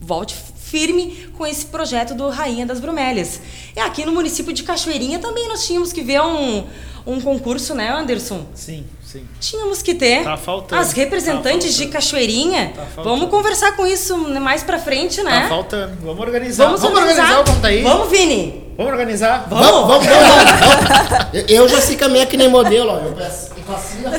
[0.00, 0.34] volte
[0.68, 3.40] firme com esse projeto do Rainha das Bromélias.
[3.74, 6.64] E aqui no município de Cachoeirinha também nós tínhamos que ver um,
[7.06, 8.46] um concurso, né, Anderson?
[8.54, 9.26] Sim, sim.
[9.40, 12.72] Tínhamos que ter tá faltando, as representantes tá de Cachoeirinha.
[12.74, 15.42] Tá Vamos conversar com isso mais pra frente, né?
[15.42, 15.96] Tá faltando.
[16.02, 16.64] Vamos organizar.
[16.66, 17.38] Vamos, Vamos organizar.
[17.38, 17.82] organizar o aí.
[17.82, 18.74] Vamos, Vini.
[18.76, 19.46] Vamos organizar?
[19.48, 20.06] Vamos, vamos, vamos.
[20.06, 21.44] vamos.
[21.48, 22.98] Eu já sei caminhar que nem modelo, ó.
[22.98, 23.57] Eu peço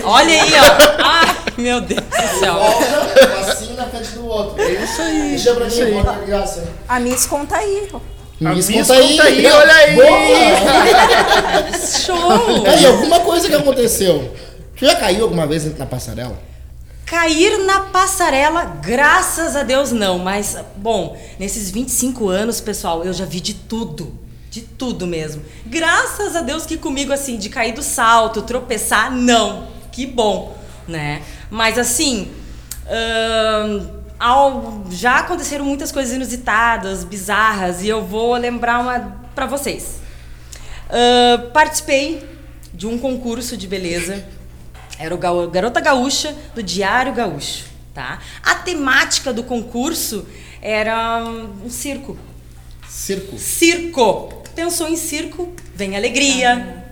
[0.04, 1.04] Olha aí, ó.
[1.04, 2.56] Ai, meu Deus do céu.
[3.42, 4.62] Assim na frente do outro.
[4.62, 5.30] É isso aí.
[5.30, 5.94] Deixa pra mim, aí.
[6.88, 7.90] A Miss conta aí.
[8.46, 9.20] A Miss, Miss conta, aí.
[9.20, 9.96] aí, olha aí.
[9.96, 11.78] Boa.
[12.00, 12.66] Show.
[12.68, 14.34] Aí, alguma coisa que aconteceu.
[14.76, 16.38] Tu já caiu alguma vez na passarela?
[17.06, 23.26] Cair na passarela, graças a Deus não, mas bom, nesses 25 anos, pessoal, eu já
[23.26, 24.14] vi de tudo
[24.60, 25.42] de tudo mesmo.
[25.66, 29.68] Graças a Deus que comigo, assim, de cair do salto, tropeçar, não.
[29.92, 31.22] Que bom, né?
[31.50, 32.30] Mas assim,
[32.86, 33.88] hum,
[34.20, 40.00] ao, já aconteceram muitas coisas inusitadas, bizarras, e eu vou lembrar uma para vocês.
[40.90, 42.28] Uh, participei
[42.74, 44.26] de um concurso de beleza.
[44.98, 47.66] Era o Garota Gaúcha do Diário Gaúcho.
[47.94, 48.20] tá?
[48.44, 50.26] A temática do concurso
[50.62, 52.18] era um circo.
[52.90, 53.38] Circo.
[53.38, 54.39] Circo.
[54.60, 56.84] Pensou em circo, vem alegria,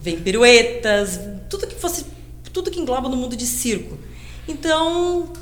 [0.00, 2.04] vem piruetas, tudo que fosse,
[2.52, 3.96] tudo que engloba no mundo de circo.
[4.48, 5.32] Então,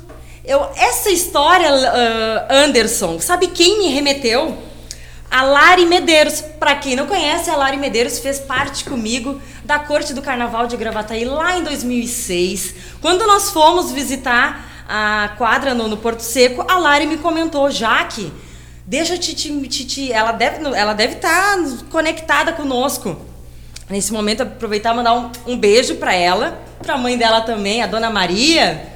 [0.45, 4.55] eu, essa história, uh, Anderson, sabe quem me remeteu?
[5.31, 6.39] A Lari Medeiros.
[6.39, 10.77] Para quem não conhece, a Lari Medeiros fez parte comigo da Corte do Carnaval de
[10.77, 12.75] Gravataí lá em 2006.
[13.01, 18.31] Quando nós fomos visitar a quadra no, no Porto Seco, a Lari me comentou, Jaque,
[18.89, 23.15] deixa a Titi, Titi ela deve ela deve estar tá conectada conosco.
[23.87, 27.81] Nesse momento, aproveitar e mandar um, um beijo para ela, para a mãe dela também,
[27.81, 28.87] a Dona Maria.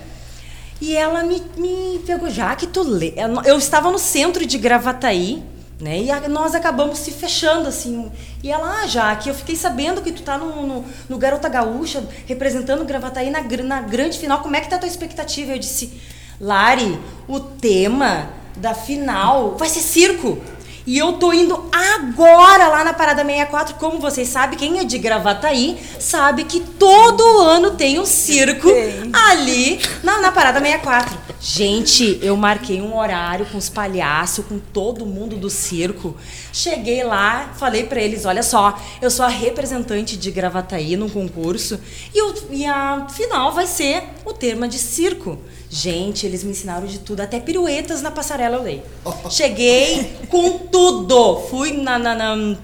[0.82, 3.14] E ela me, me pegou, já que tu lê.
[3.46, 5.44] Eu estava no centro de Gravataí,
[5.80, 6.00] né?
[6.00, 8.12] E a, nós acabamos se fechando, assim.
[8.44, 11.50] E ela, ah, já que eu fiquei sabendo que tu tá no, no, no Garota
[11.50, 15.54] Gaúcha, representando Gravataí na, na grande final, como é que tá a tua expectativa?
[15.54, 16.00] Eu disse,
[16.40, 20.42] Lari, o tema da final vai ser circo.
[20.86, 23.76] E eu tô indo agora lá na Parada 64.
[23.76, 28.68] Como vocês sabem, quem é de Gravataí sabe que todo ano tem um circo
[29.14, 31.18] ali na, na Parada 64.
[31.40, 36.18] Gente, eu marquei um horário com os palhaços, com todo mundo do circo.
[36.52, 41.80] Cheguei lá, falei para eles: olha só, eu sou a representante de Gravataí num concurso
[42.14, 45.40] e, o, e a final vai ser o tema de circo.
[45.74, 48.84] Gente, eles me ensinaram de tudo, até piruetas na passarela eu dei.
[49.32, 51.40] Cheguei com tudo.
[51.50, 52.58] Fui na, na, na,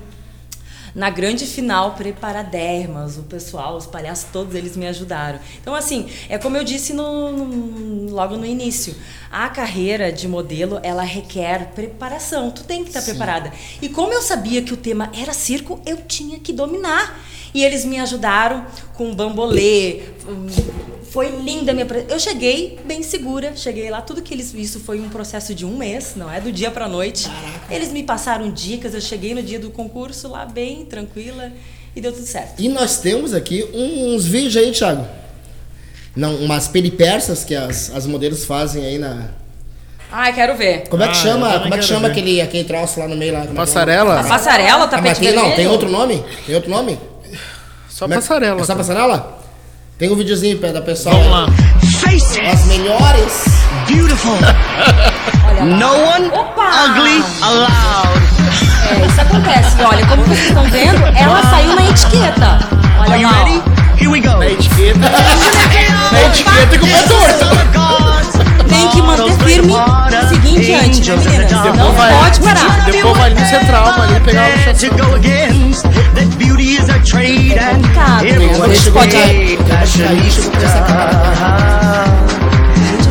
[0.93, 5.39] na grande final preparadérmas, o pessoal, os palhaços, todos eles me ajudaram.
[5.59, 8.95] Então, assim, é como eu disse no, no, logo no início,
[9.31, 12.51] a carreira de modelo, ela requer preparação.
[12.51, 13.51] Tu tem que estar preparada.
[13.81, 17.19] E como eu sabia que o tema era circo, eu tinha que dominar.
[17.55, 20.03] E eles me ajudaram com bambolê,
[21.11, 24.53] foi linda a minha Eu cheguei bem segura, cheguei lá, tudo que eles.
[24.53, 27.25] Isso foi um processo de um mês, não é do dia pra noite.
[27.27, 27.73] Caraca.
[27.73, 31.51] Eles me passaram dicas, eu cheguei no dia do concurso lá bem tranquila
[31.95, 32.59] e deu tudo certo.
[32.61, 35.05] E nós temos aqui uns vídeos aí, Thiago.
[36.15, 39.29] Não, umas peripersas que as, as modelos fazem aí na.
[40.11, 40.87] Ai, quero ver.
[40.89, 41.59] Como é que Ah, chama?
[41.59, 42.11] Como é que chama ver.
[42.11, 43.41] aquele, aquele troço lá no meio lá?
[43.41, 43.47] É é?
[43.47, 44.19] Passarela?
[44.19, 46.23] A passarela, Ah, tapete mas tem, não, tem outro nome?
[46.45, 46.99] Tem outro nome?
[47.89, 48.59] Só Como é- passarela.
[48.59, 48.77] É só cara.
[48.79, 49.38] passarela?
[49.99, 51.13] Tem um videozinho pra- da pessoal.
[51.15, 51.45] Vamos lá.
[52.51, 53.45] As melhores.
[53.87, 54.37] Beautiful.
[55.59, 56.85] No one Opa!
[56.85, 58.21] ugly allowed.
[58.89, 59.75] É, isso acontece.
[59.77, 62.59] E olha, como vocês estão vendo, ela saiu na etiqueta.
[63.01, 63.43] Olha Are you lá.
[63.43, 63.61] ready?
[63.97, 64.37] Here we go.
[64.37, 64.99] Na etiqueta.
[64.99, 68.08] Na etiqueta com o torto.
[68.69, 71.75] Tem que manter firme e seguir em diante, né, meninas?
[71.75, 72.85] Não pode parar.
[72.85, 75.19] Depois vai ali no central, vai ali pegar o
[76.89, 78.51] a trade É complicado, né?
[78.51, 79.15] Às vezes pode-.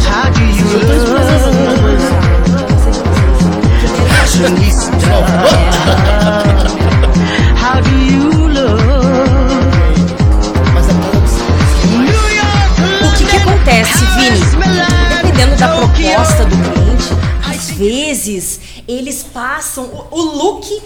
[0.09, 0.65] How do you
[7.91, 8.79] you look?
[10.73, 10.93] Mas é
[13.05, 14.68] O que, que acontece, Vini?
[15.39, 18.59] Dependendo da proposta do cliente, às vezes
[18.89, 20.83] eles passam o, o look,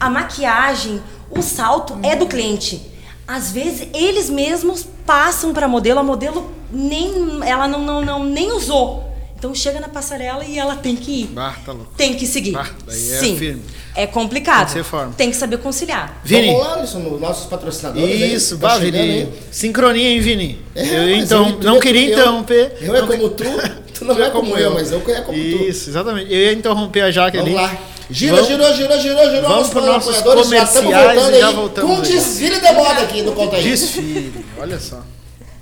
[0.00, 2.80] a maquiagem, o salto é do cliente.
[3.28, 7.12] Às vezes eles mesmos passam para modelo, a modelo nem
[7.44, 9.04] ela não, não, não nem usou.
[9.36, 11.26] Então chega na passarela e ela tem que ir.
[11.26, 11.92] Bah, tá louco.
[11.94, 12.52] Tem que seguir.
[12.52, 13.36] Bah, daí é Sim.
[13.36, 13.62] firme.
[13.94, 14.72] É complicado.
[14.72, 15.12] Tem que forma.
[15.14, 16.20] Tem que saber conciliar.
[16.24, 16.46] Vini.
[16.46, 18.22] Vamos lá, Alisson, nossos patrocinadores.
[18.22, 18.34] aí.
[18.34, 19.12] Isso, Tá vá, chegando Vini.
[19.22, 19.32] aí.
[19.50, 20.62] Sincronia, hein, Vini?
[20.74, 22.12] É, eu então, tu não é queria eu.
[22.18, 22.76] interromper.
[22.80, 23.44] Eu é Não como tu,
[24.00, 25.38] tu não é como eu, mas eu é como tu.
[25.38, 26.32] Isso, exatamente.
[26.32, 27.52] Eu ia interromper a Jaque ali.
[27.52, 27.78] Vamos lá.
[28.10, 29.42] Gira, Vamos- gira, gira, gira, gira.
[29.42, 30.16] Vamos para os nossos.
[30.16, 33.62] Já comerciais voltando e já voltamos com um desfile de moda aqui no Conta aí.
[33.62, 35.00] Desfile, olha só.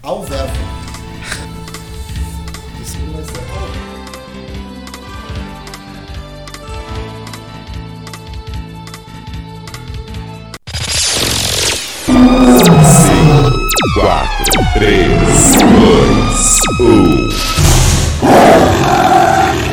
[0.03, 0.53] Ao verbo.
[13.95, 15.09] quatro, três,
[15.57, 17.58] dois, um.
[18.21, 19.68] はい!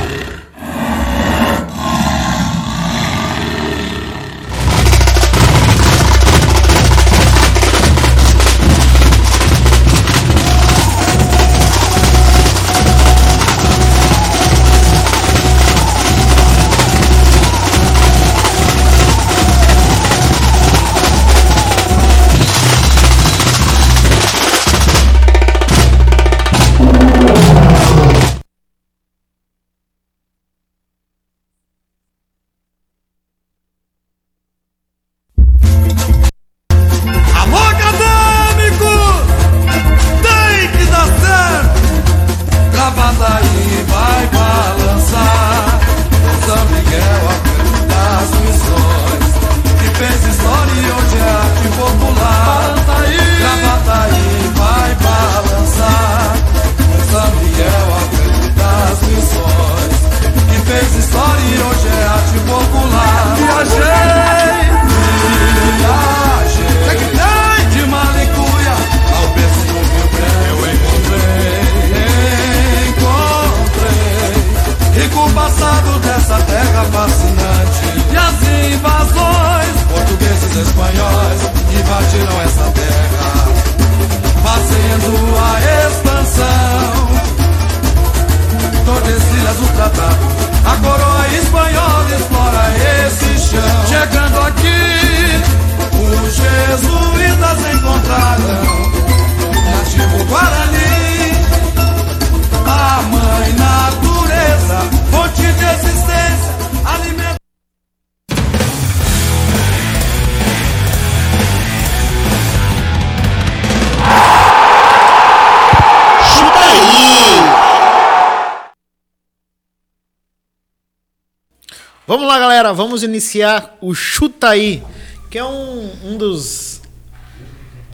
[122.56, 122.74] Galera.
[122.74, 124.82] Vamos iniciar o Chuta aí,
[125.30, 126.82] que é um, um dos.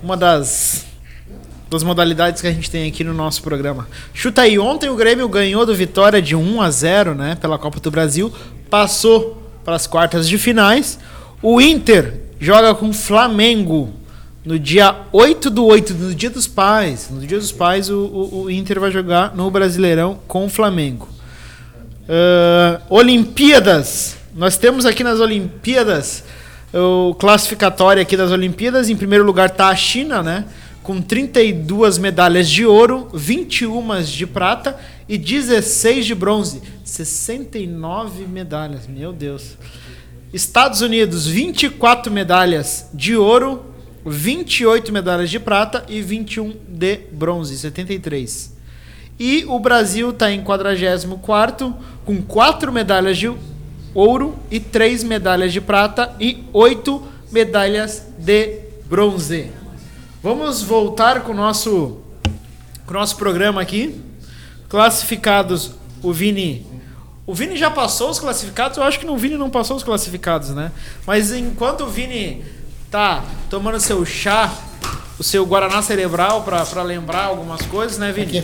[0.03, 0.85] Uma das.
[1.69, 3.87] Das modalidades que a gente tem aqui no nosso programa.
[4.13, 4.59] Chuta aí.
[4.59, 7.35] Ontem o Grêmio ganhou do Vitória de 1 a 0 né?
[7.39, 8.31] Pela Copa do Brasil.
[8.69, 10.99] Passou para as quartas de finais.
[11.41, 13.93] O Inter joga com o Flamengo
[14.43, 17.09] no dia 8 do 8, no dia dos pais.
[17.09, 21.07] No dia dos pais, o, o, o Inter vai jogar no Brasileirão com o Flamengo.
[22.09, 24.20] Ah, Olimpíadas.
[24.33, 26.23] Nós temos aqui nas Olimpíadas
[26.73, 28.89] o classificatório aqui das Olimpíadas.
[28.89, 30.45] Em primeiro lugar está a China, né?
[30.81, 36.61] Com 32 medalhas de ouro, 21 de prata e 16 de bronze.
[36.85, 39.57] 69 medalhas, meu Deus.
[40.33, 43.65] Estados Unidos, 24 medalhas de ouro,
[44.05, 48.53] 28 medalhas de prata e 21 de bronze, 73.
[49.19, 51.75] E o Brasil está em 44
[52.05, 53.29] com 4 medalhas de
[53.93, 59.51] ouro e 3 medalhas de prata e 8 medalhas de bronze.
[60.23, 61.97] Vamos voltar com o nosso,
[62.85, 63.99] com o nosso programa aqui.
[64.69, 65.71] Classificados,
[66.01, 66.65] o Vini.
[67.25, 68.77] O Vini já passou os classificados?
[68.77, 70.71] Eu acho que no Vini não passou os classificados, né?
[71.05, 72.43] Mas enquanto o Vini
[72.89, 74.53] tá tomando seu chá,
[75.17, 78.43] o seu Guaraná cerebral para lembrar algumas coisas, né, Vini?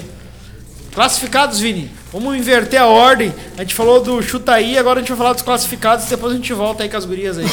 [0.98, 1.92] Classificados, Vini.
[2.12, 3.32] Vamos inverter a ordem.
[3.56, 6.34] A gente falou do chuta aí, agora a gente vai falar dos classificados e depois
[6.34, 7.46] a gente volta aí com as gurias aí.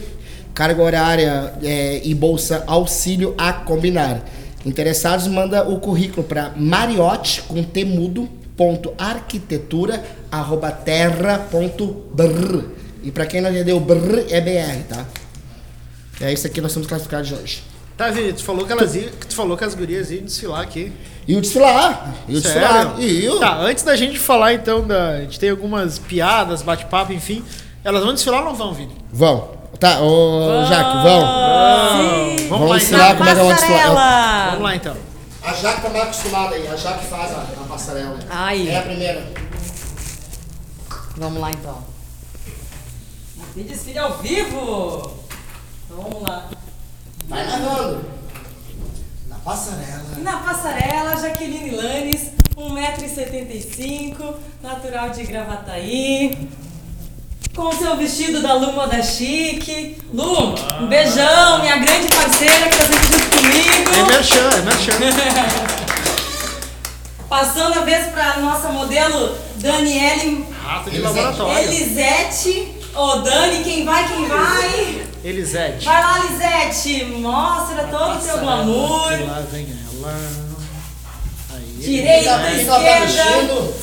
[0.53, 4.23] carga horária eh, e bolsa auxílio a combinar.
[4.65, 12.65] Interessados, manda o currículo para mariote com temudo ponto arquitetura arroba terra ponto brr.
[13.03, 15.05] E para quem não entendeu, brr é BR, tá?
[16.21, 17.63] É isso aqui nós estamos classificados de hoje.
[17.97, 20.61] Tá, Vini, tu falou que elas iam, que tu falou que as gurias iam desfilar
[20.63, 20.93] aqui.
[21.29, 22.15] E o desfilar?
[22.27, 22.97] E o desfilar?
[22.99, 23.39] E eu?
[23.39, 25.11] Tá, antes da gente falar então da.
[25.11, 27.45] A gente tem algumas piadas, bate-papo, enfim.
[27.85, 28.93] Elas vão desfilar ou não vão, Vini?
[29.13, 29.64] Vão.
[29.85, 31.21] Tá, ô Jaque, vão.
[31.21, 33.17] Vamos, Vamos lá ensinar então.
[33.19, 33.95] como é que desfilar.
[33.95, 34.47] Passarela.
[34.47, 34.97] Vamos lá então.
[35.43, 38.19] A Jaque tá mais acostumada aí, a Jaque faz a, a passarela.
[38.31, 38.67] Ai.
[38.67, 39.31] É a primeira.
[41.19, 41.85] Vamos lá então.
[43.55, 45.21] E desfile ao vivo!
[45.85, 46.49] Então, vamos lá.
[47.29, 48.07] Vai narrando.
[49.29, 50.03] Na passarela.
[50.17, 56.49] Na passarela, Jaqueline Lanes, 1,75m, natural de Gravataí.
[57.55, 59.97] Com seu vestido da Lu Moda Chique.
[60.13, 63.91] Lu, um beijão, minha grande parceira que tá sempre junto comigo.
[63.97, 64.93] É merchan, é merchan.
[67.29, 71.69] Passando a vez pra nossa modelo Daniele Rato de laboratório.
[71.69, 72.73] Elisete.
[72.95, 75.03] Ô, Dani, quem vai, quem vai?
[75.25, 75.85] Elisete.
[75.85, 79.09] Vai lá, Lisete, mostra todo o teu glamour.
[79.17, 79.67] Que lá vem
[80.01, 80.17] ela.
[81.55, 81.77] Aí.
[81.79, 83.07] Direita, O que que ela tá esquerda.
[83.07, 83.75] vestindo?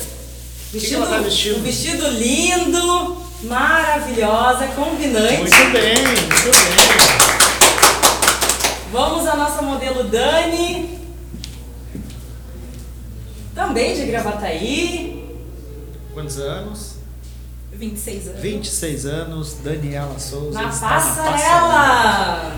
[0.72, 1.58] que ela tá vestindo?
[1.58, 5.38] Um vestido lindo, maravilhosa, combinante.
[5.38, 7.12] Muito bem, muito bem.
[8.92, 10.98] Vamos à nossa modelo Dani.
[13.54, 15.36] Também de Gravataí.
[16.14, 16.96] Quantos anos?
[17.72, 18.40] 26 anos.
[18.40, 20.60] 26 anos, Daniela Souza.
[20.62, 22.54] Na está passarela.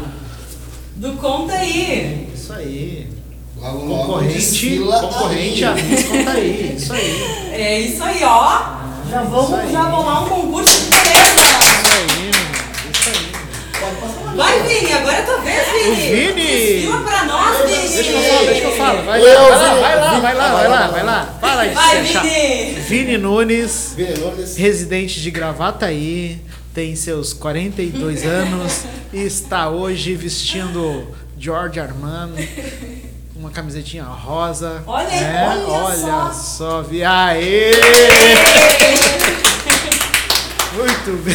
[0.96, 2.28] Do Conta aí.
[2.34, 3.10] Isso aí.
[3.56, 5.70] Logo, logo, Concorrente, concorrente aí.
[5.70, 6.74] a Miss Conta aí.
[6.76, 7.52] Isso aí.
[7.52, 8.73] É isso aí, ó.
[9.14, 11.14] Já vamos já bolar um concurso de beleza.
[11.70, 12.30] Isso aí.
[12.90, 14.36] Isso aí.
[14.36, 15.94] Vai, Vini, agora é tua vez, Vini.
[15.94, 16.34] Vini.
[16.34, 17.88] Desfila pra nós, Vini.
[17.88, 19.02] Deixa que eu falo, deixa que eu falo.
[19.04, 21.34] Vai Eu, lá, vai lá, vai lá, vai lá, vai lá, vai lá.
[21.40, 22.02] Fala aí, Vai.
[22.02, 22.80] Vini.
[22.80, 24.56] Vini Nunes, Vini Nunes.
[24.56, 26.40] residente de Gravataí,
[26.74, 31.06] tem seus 42 anos e está hoje vestindo
[31.38, 32.34] George Armando,
[33.44, 34.82] uma camisetinha rosa.
[34.86, 35.48] Olha aí, né?
[35.50, 36.80] olha olha só.
[36.80, 37.72] vi Aê!
[40.72, 41.34] Muito bem.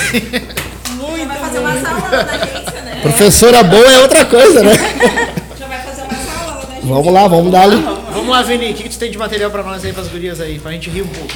[1.20, 3.00] Já vai fazer uma sala da agência, né?
[3.04, 4.74] Professora boa é outra coisa, né?
[5.60, 6.82] Já vai fazer uma sala agência.
[6.84, 7.76] Vamos lá, vamos dar ali.
[8.12, 10.42] Vamos lá, Vini, o que, que tu tem de material pra nós aí, pras gurias
[10.42, 11.32] aí, pra gente rir um pouco?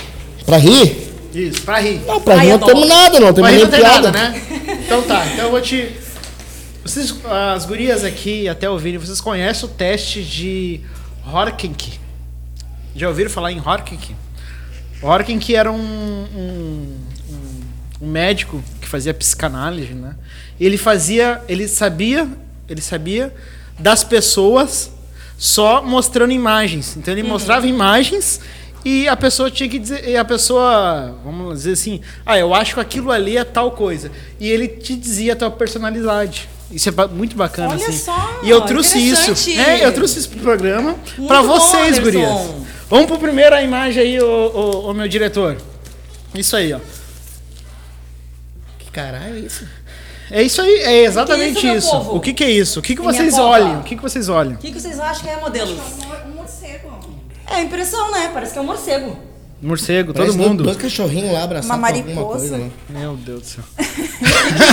[0.46, 1.14] Pra rir?
[1.36, 2.02] Isso, pra rir.
[2.08, 4.12] Não, pra Ai, rir não temos nada, não Pra temos rir nem não tem piada.
[4.12, 4.42] nada, né?
[4.86, 5.92] Então tá, então eu vou te.
[6.84, 7.16] Vocês,
[7.56, 10.82] as gurias aqui, até ouvirem, vocês conhecem o teste de
[11.26, 11.98] Horkink?
[12.94, 14.14] Já ouviram falar em Horkink?
[15.02, 16.98] Horkink era um, um,
[17.30, 17.62] um,
[18.02, 20.14] um médico que fazia psicanálise, né?
[20.60, 22.28] Ele fazia, ele sabia,
[22.68, 23.34] ele sabia
[23.80, 24.92] das pessoas
[25.38, 26.98] só mostrando imagens.
[26.98, 28.42] Então ele mostrava imagens
[28.84, 32.74] e a pessoa tinha que dizer, e a pessoa, vamos dizer assim, ah, eu acho
[32.74, 34.12] que aquilo ali é tal coisa.
[34.38, 36.50] E ele te dizia a tua personalidade.
[36.72, 37.98] Isso é ba- muito bacana, Olha assim.
[37.98, 39.32] só, e eu trouxe isso.
[39.60, 42.02] É, eu trouxe isso pro programa Muito para bom, vocês, Anderson.
[42.02, 42.64] gurias.
[42.90, 45.58] Vamos pro primeiro a imagem aí, ô, ô, meu diretor.
[46.34, 46.80] Isso aí, ó.
[48.80, 49.68] Que caralho é isso?
[50.32, 52.16] É isso aí, é exatamente O que é isso, isso.
[52.16, 52.80] O que, que é isso?
[52.80, 53.82] O que, que vocês olham?
[53.82, 54.54] O que, que vocês olham?
[54.54, 55.78] O que, que vocês acham que é modelos?
[56.26, 56.90] Um morcego.
[57.48, 58.32] É impressão, né?
[58.34, 59.16] Parece que é um morcego.
[59.64, 60.64] Morcego, Parece todo mundo.
[60.64, 62.40] Dois cachorrinhos lá abraçados Uma mariposa.
[62.40, 62.70] coisa, né?
[62.90, 63.64] Meu Deus do céu.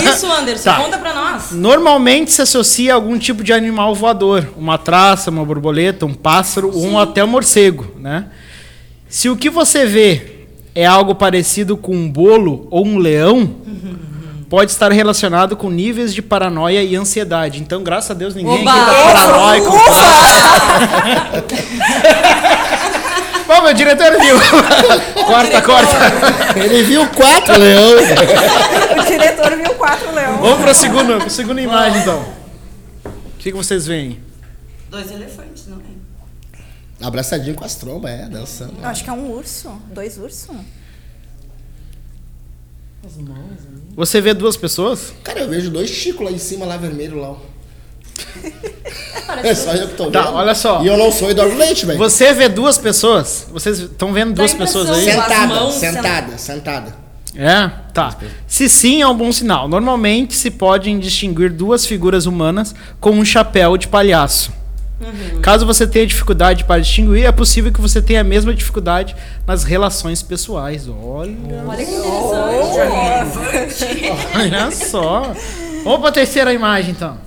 [0.01, 0.69] Que, isso, Anderson?
[0.69, 0.77] Tá.
[0.77, 1.51] Conta pra nós.
[1.51, 6.71] Normalmente se associa a algum tipo de animal voador, uma traça, uma borboleta, um pássaro
[6.73, 8.27] ou um até um morcego, né?
[9.09, 13.55] Se o que você vê é algo parecido com um bolo ou um leão,
[14.49, 17.59] pode estar relacionado com níveis de paranoia e ansiedade.
[17.61, 18.71] Então, graças a Deus, ninguém Oba!
[18.71, 19.71] aqui tá paranoico.
[23.63, 24.35] Meu diretor viu.
[25.25, 26.59] corta, corta.
[26.59, 27.91] Ele viu quatro leão.
[29.01, 30.39] O diretor viu quatro leões.
[30.39, 32.21] Vamos para a segunda, pra segunda imagem, então.
[33.05, 34.21] O que, que vocês veem?
[34.89, 37.05] Dois elefantes, não é?
[37.05, 38.75] Abraçadinho com as trombas, é, dançando.
[38.81, 39.69] Eu acho que é um urso.
[39.91, 40.55] Dois ursos.
[43.95, 45.13] Você vê duas pessoas?
[45.23, 47.35] Cara, eu vejo dois chicos lá em cima, lá vermelho lá.
[49.43, 50.13] É só eu que tô vendo.
[50.13, 50.83] Tá, olha só.
[50.83, 51.97] E eu não sou Eduardo Leite, velho.
[51.97, 53.47] Você vê duas pessoas?
[53.51, 55.01] Vocês estão vendo duas Dá pessoas aí?
[55.03, 55.23] impressão.
[55.23, 56.95] Sentada, mãos, sentada, sentada.
[57.35, 57.69] É?
[57.93, 58.15] Tá.
[58.45, 59.67] Se sim, é um bom sinal.
[59.69, 64.51] Normalmente se podem distinguir duas figuras humanas com um chapéu de palhaço.
[65.41, 69.15] Caso você tenha dificuldade para distinguir, é possível que você tenha a mesma dificuldade
[69.47, 70.87] nas relações pessoais.
[70.87, 71.33] Olha,
[71.67, 74.11] Olha que interessante.
[74.35, 75.33] olha só.
[75.83, 77.17] Vamos para a terceira imagem, então.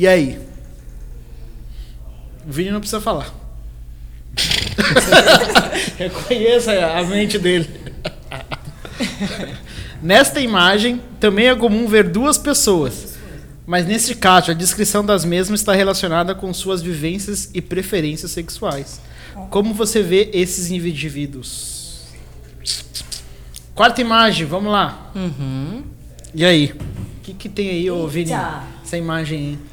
[0.00, 0.38] E aí?
[2.48, 3.34] O Vini não precisa falar.
[5.98, 7.68] Reconheça a mente dele.
[10.02, 13.18] Nesta imagem, também é comum ver duas pessoas.
[13.66, 19.02] Mas neste caso, a descrição das mesmas está relacionada com suas vivências e preferências sexuais.
[19.50, 22.06] Como você vê esses indivíduos?
[23.74, 25.12] Quarta imagem, vamos lá.
[26.34, 26.72] E aí?
[26.72, 28.30] O que, que tem aí, ô Vini?
[28.82, 29.69] Essa imagem aí.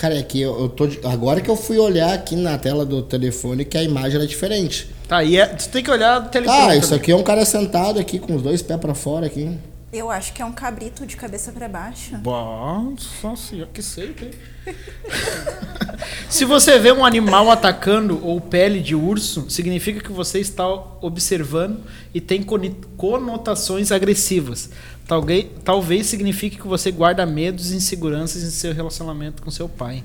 [0.00, 0.86] Cara, é que eu, eu tô.
[0.86, 4.26] de- Agora que eu fui olhar aqui na tela do telefone que a imagem era
[4.26, 4.88] diferente.
[5.08, 6.56] Tá, e é, tu tem que olhar do telefone.
[6.70, 9.50] Ah, isso aqui é um cara sentado aqui com os dois pés pra fora aqui.
[9.90, 12.18] Eu acho que é um cabrito de cabeça pra baixo.
[12.22, 14.32] Nossa senhora, que seita, hein?
[16.28, 20.66] Se você vê um animal atacando ou pele de urso, significa que você está
[21.00, 21.82] observando
[22.12, 22.44] e tem
[22.98, 24.70] conotações agressivas.
[25.06, 30.04] Talvez, talvez signifique que você guarda medos e inseguranças em seu relacionamento com seu pai.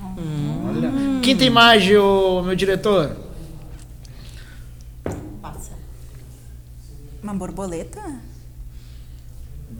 [0.00, 0.92] Olha.
[1.22, 3.16] Quinta imagem, ô, meu diretor.
[5.42, 5.72] Passa.
[7.20, 8.00] Uma borboleta?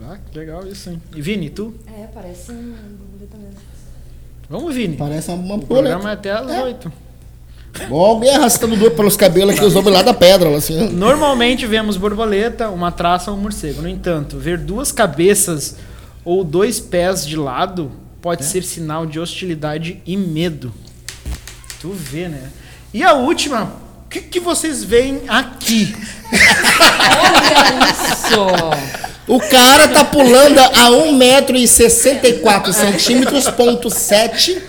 [0.01, 1.01] Ah, que legal isso, hein?
[1.15, 1.73] E Vini, tu?
[1.87, 3.59] É, parece um borboleta mesmo.
[4.49, 4.95] Vamos, Vini.
[4.95, 6.91] Parece uma O programa é até às oito.
[7.89, 10.89] Ou alguém arrastando duro pelos cabelos aqui, os homens lá da pedra, assim.
[10.89, 13.81] Normalmente vemos borboleta, uma traça ou um morcego.
[13.81, 15.75] No entanto, ver duas cabeças
[16.25, 17.91] ou dois pés de lado
[18.21, 20.73] pode ser sinal de hostilidade e medo.
[21.79, 22.49] Tu vê, né?
[22.93, 23.71] E a última,
[24.05, 25.93] o que, que vocês veem aqui?
[26.33, 29.08] Olha isso!
[29.29, 34.59] O cara tá pulando a 1,64 centímetros, ponto 7,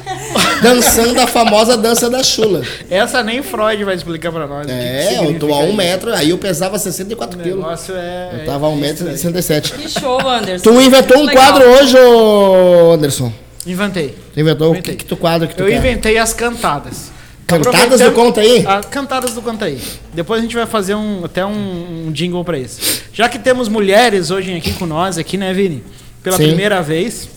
[0.62, 2.62] dançando a famosa dança da chula.
[2.90, 4.66] Essa nem Freud vai explicar pra nós.
[4.66, 5.76] o que que É, eu tô a 1 isso.
[5.76, 7.58] metro, aí eu pesava 64 O quilos.
[7.58, 8.30] negócio é.
[8.40, 9.14] Eu tava a é isso daí.
[9.14, 9.72] 1,67m.
[9.78, 10.70] Que show, Anderson.
[10.70, 13.32] Tu inventou um quadro hoje, ô Anderson?
[13.66, 14.14] Inventei.
[14.34, 14.94] Tu inventou o Inventei.
[14.94, 15.76] que, que tu quadro que tu Eu quer?
[15.76, 17.11] inventei as cantadas.
[17.51, 18.64] Cantadas do Conta Aí?
[18.66, 19.80] Ah, cantadas do Conta Aí.
[20.14, 23.03] Depois a gente vai fazer um, até um, um jingle pra isso.
[23.12, 25.82] Já que temos mulheres hoje aqui com nós, aqui, né, Vini?
[26.22, 26.48] Pela Sim.
[26.48, 27.28] primeira vez,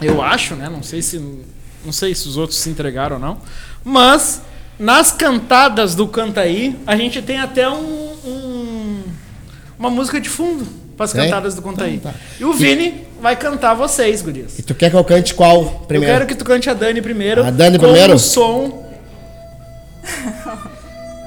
[0.00, 0.68] eu acho, né?
[0.70, 1.20] Não sei se
[1.84, 3.38] não sei se os outros se entregaram ou não.
[3.84, 4.40] Mas
[4.78, 9.02] nas cantadas do Canta Aí, a gente tem até um, um-
[9.78, 11.24] uma música de fundo para as Tem?
[11.24, 11.96] cantadas do Conta Aí.
[11.96, 12.18] Então tá.
[12.40, 14.58] E o Vini vai cantar vocês, gurias.
[14.58, 16.12] E tu quer que eu cante qual primeiro?
[16.14, 17.44] Eu quero que tu cante a Dani primeiro.
[17.44, 18.14] A Dani com primeiro?
[18.14, 18.83] o som.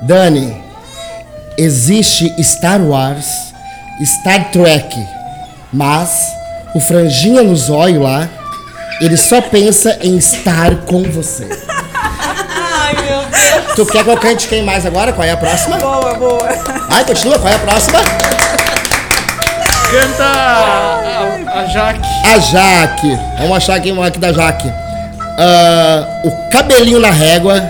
[0.04, 0.62] Dani,
[1.58, 3.54] existe Star Wars,
[4.04, 4.96] Star Trek,
[5.74, 6.32] mas
[6.74, 8.28] o franjinha no zóio lá,
[9.02, 11.48] ele só pensa em estar com você.
[11.70, 13.76] Ai, meu Deus.
[13.76, 15.14] Tu quer que eu cante quem mais agora?
[15.14, 15.78] Qual é a próxima?
[15.78, 16.48] Boa, boa.
[16.90, 18.00] Ai, continua, qual é a próxima?
[19.92, 22.10] Canta a, a Jaque.
[22.26, 23.20] A Jaque.
[23.40, 24.72] Vamos achar uma aqui da Jaque.
[25.40, 27.62] Ah, o cabelinho na régua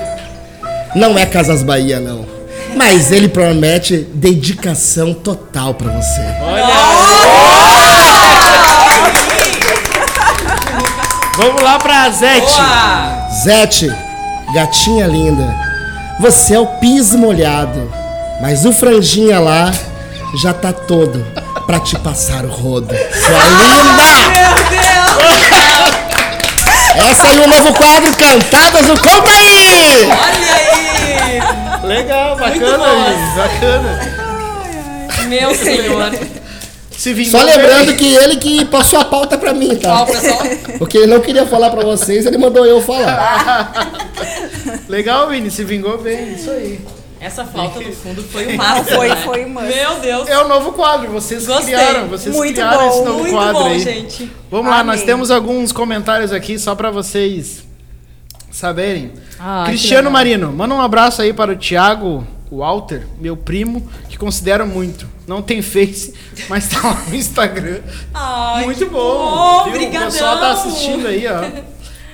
[0.96, 2.26] não é Casas Bahia, não.
[2.76, 6.22] Mas ele promete dedicação total pra você.
[11.36, 12.52] Vamos lá pra Zete.
[12.52, 13.28] Boa.
[13.44, 13.92] Zete,
[14.54, 15.56] gatinha linda,
[16.20, 17.92] você é o piso molhado,
[18.42, 19.72] mas o franjinha lá
[20.42, 21.26] já tá todo
[21.68, 22.88] pra te passar o rodo.
[22.96, 24.08] Sua linda!
[24.34, 24.88] Meu Deus.
[27.10, 30.10] Essa aí é o novo quadro Cantadas do Conta aí!
[30.10, 30.47] Olha.
[31.88, 32.86] Legal, bacana.
[32.86, 34.00] Vini, bacana.
[35.28, 36.12] Meu senhor.
[36.92, 40.02] Se vingou Só lembrando que ele que passou a pauta pra mim, tá?
[40.02, 40.40] Ó, pessoal.
[40.80, 43.92] Porque ele não queria falar pra vocês, ele mandou eu falar.
[44.90, 46.80] Legal, Vini, se vingou bem, isso aí.
[47.20, 48.98] Essa flauta no fundo foi o máximo.
[48.98, 49.16] Foi, né?
[49.24, 49.62] foi uma.
[49.62, 50.28] Meu Deus.
[50.28, 51.66] É o novo quadro, vocês Gostei.
[51.76, 53.80] criaram, vocês Muito criaram bom, esse novo Muito quadro bom, aí.
[53.80, 54.32] gente.
[54.50, 55.06] Vamos lá, nós Amém.
[55.06, 57.67] temos alguns comentários aqui só pra vocês
[58.58, 59.12] saberem.
[59.40, 60.10] Ah, Cristiano.
[60.10, 65.08] Marino, manda um abraço aí para o Thiago Walter, meu primo, que considero muito.
[65.28, 66.14] Não tem Face,
[66.50, 67.82] mas tá lá no Instagram.
[68.14, 69.66] Ai, Muito bom.
[69.66, 69.74] viu?
[69.74, 70.08] Obrigadão.
[70.08, 71.44] O pessoal tá assistindo aí, ó.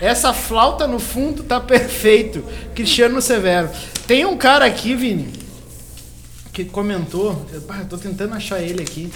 [0.02, 2.44] Essa flauta no fundo tá perfeito.
[2.76, 3.70] Cristiano Severo.
[4.06, 5.32] Tem um cara aqui, Vini,
[6.52, 7.46] que comentou.
[7.54, 9.10] Eu tô tentando achar ele aqui.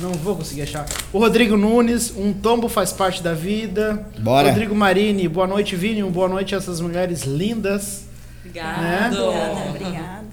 [0.00, 0.86] Não vou conseguir achar.
[1.12, 4.06] O Rodrigo Nunes, um tombo faz parte da vida.
[4.18, 4.48] Bora.
[4.48, 6.04] Rodrigo Marini, boa noite, Vini.
[6.04, 8.04] Um boa noite a essas mulheres lindas.
[8.40, 9.16] Obrigado.
[9.16, 10.26] Obrigada, obrigada.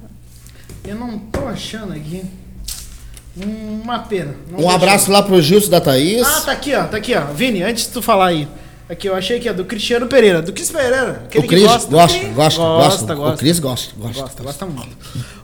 [0.83, 2.23] Eu não tô achando aqui.
[3.35, 4.35] Uma pena.
[4.49, 6.25] Não Um abraço lá pro Gilson da Thaís.
[6.25, 6.85] Ah, tá aqui, ó.
[6.85, 7.25] Tá aqui, ó.
[7.33, 8.47] Vini, antes de tu falar aí.
[8.87, 10.41] Aqui, eu achei que é do Cristiano Pereira.
[10.43, 11.21] Do Cris Pereira.
[11.23, 12.19] o Aquele Cris que gosta, gosta.
[12.27, 13.37] gosta, gosta, Gosta, O.
[13.37, 14.21] Cris gosta, gosta.
[14.21, 14.95] Gosta, gosta muito.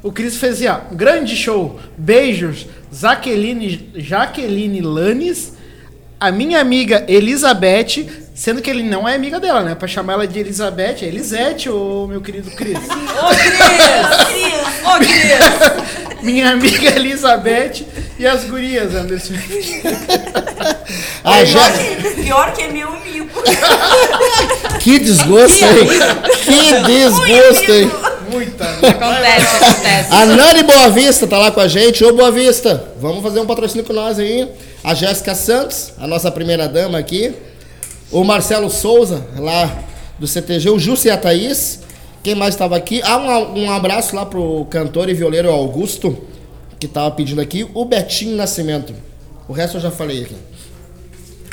[0.04, 0.78] O Cris fez assim, ó.
[0.96, 1.80] Grande show.
[1.98, 2.68] Beijos.
[2.92, 5.54] Jaqueline, Jaqueline Lanes.
[6.20, 8.06] A minha amiga Elizabeth.
[8.36, 9.74] Sendo que ele não é amiga dela, né?
[9.76, 10.98] Pra chamar ela de Elizabeth.
[11.02, 12.78] É Elisete, ô meu querido Cris.
[12.78, 14.86] Ô, Cris!
[14.86, 16.22] Ô, Cris!
[16.22, 17.84] minha amiga Elizabeth
[18.20, 19.34] e as gurias, Anderson.
[21.24, 21.60] Ah, já,
[22.24, 23.11] Pior que é meu amigo.
[24.80, 25.88] que desgosto, hein?
[26.44, 27.92] Que desgosto, hein?
[28.32, 28.64] Muita.
[28.66, 30.14] Acontece, acontece.
[30.14, 32.04] A Nani Boa Vista tá lá com a gente.
[32.04, 34.48] Ô, Boa Vista, vamos fazer um patrocínio com nós aí.
[34.84, 37.34] A Jéssica Santos, a nossa primeira dama aqui.
[38.12, 39.84] O Marcelo Souza, lá
[40.18, 40.70] do CTG.
[40.70, 41.82] O Júcio e a Thaís.
[42.24, 43.02] Quem mais estava aqui?
[43.04, 46.18] Ah, um, um abraço lá pro cantor e violeiro Augusto,
[46.80, 47.68] que tava pedindo aqui.
[47.74, 48.94] O Betinho Nascimento.
[49.48, 50.36] O resto eu já falei aqui.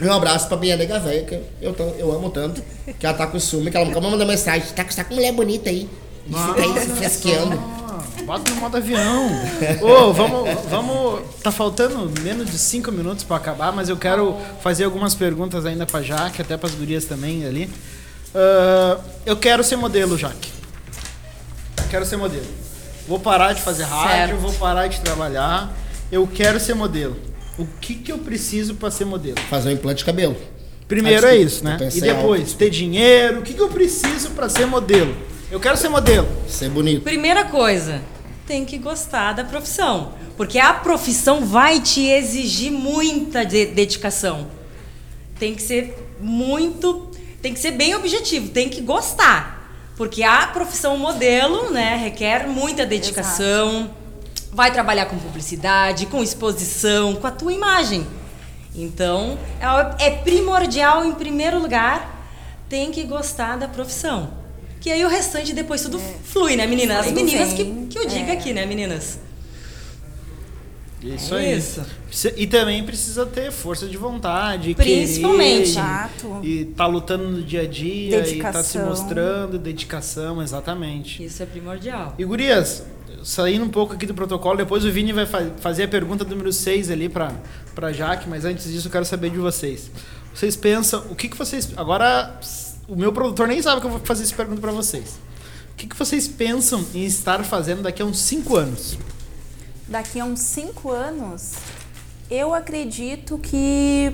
[0.01, 2.63] E um abraço pra minha nega velha, que eu, tô- eu amo tanto.
[2.99, 4.69] Que ela tá com ciúme, que ela nunca me mandou mensagem.
[4.75, 5.89] Tá, com- tá com mulher bonita aí.
[6.27, 7.79] E fica aí se fresqueando.
[8.25, 9.29] Bota no modo avião.
[9.83, 11.21] Ô, vamos, vamos.
[11.43, 15.87] Tá faltando menos de cinco minutos pra acabar, mas eu quero fazer algumas perguntas ainda
[15.87, 17.71] pra Jaque, até pras gurias também ali.
[18.35, 20.53] Ah, eu quero ser modelo, Jaque.
[21.91, 22.47] Quero ser modelo.
[23.09, 24.41] Vou parar de fazer rádio, Certo.
[24.43, 25.73] vou parar de trabalhar.
[26.13, 27.17] Eu quero ser modelo.
[27.59, 29.39] O que que eu preciso pra ser modelo?
[29.51, 30.37] Fazer um implante de cabelo.
[30.87, 31.71] Primeiro Ah, é desculpa, isso, né?
[31.73, 33.41] eu E pensei depois, ter dinheiro.
[33.41, 35.15] O que que eu preciso pra ser modelo?
[35.51, 36.29] Eu quero ser modelo.
[36.49, 37.03] Ser bonito.
[37.03, 38.01] Primeira coisa,
[38.47, 40.13] tem que gostar da profissão.
[40.37, 44.47] Porque a profissão vai te exigir muita de- dedicação.
[45.39, 47.11] Tem que ser muito.
[47.43, 49.57] Tem que ser bem objetivo, tem que gostar.
[49.97, 53.91] Porque a profissão modelo, né, requer muita dedicação.
[54.53, 58.07] Vai trabalhar com publicidade, com exposição, com a tua imagem.
[58.75, 59.39] Então,
[59.99, 62.17] é- é primordial, em primeiro lugar,
[62.69, 64.31] tem que gostar da profissão.
[64.81, 67.07] Que aí o restante depois tudo flui, né, meninas?
[67.07, 68.33] As meninas que, que eu diga é.
[68.33, 69.19] aqui, né, meninas?
[71.03, 71.59] Isso É aí.
[71.59, 71.83] isso.
[72.37, 75.49] E também precisa ter força de vontade, Principalmente.
[75.59, 76.41] querer, Exato.
[76.43, 78.87] E tá lutando no dia a dia, e tá se Dedicação.
[78.87, 81.23] mostrando, dedicação, exatamente.
[81.25, 82.15] Isso é primordial.
[82.19, 82.83] E gurias,
[83.25, 86.53] saindo um pouco aqui do protocolo, depois o Vini vai fa- fazer a pergunta número
[86.53, 87.33] 6 ali pra,
[87.75, 89.91] pra Jaque, mas antes disso eu quero saber de vocês.
[90.35, 91.71] Vocês pensam, o que que vocês...
[91.77, 92.39] Agora,
[92.89, 95.19] o meu produtor nem sabe que eu vou fazer essa pergunta pra vocês.
[95.73, 98.99] O que que vocês pensam em estar fazendo daqui a uns 5 anos?
[99.89, 101.53] Daqui a uns cinco anos,
[102.31, 104.13] eu acredito que.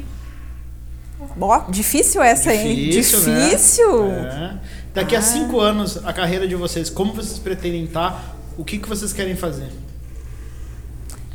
[1.40, 2.76] Ó, difícil essa, hein?
[2.86, 2.92] né?
[2.92, 4.05] Difícil.
[4.11, 4.59] É.
[4.94, 5.22] Daqui a Ah.
[5.22, 8.36] cinco anos, a carreira de vocês, como vocês pretendem estar?
[8.57, 9.70] O que, que vocês querem fazer?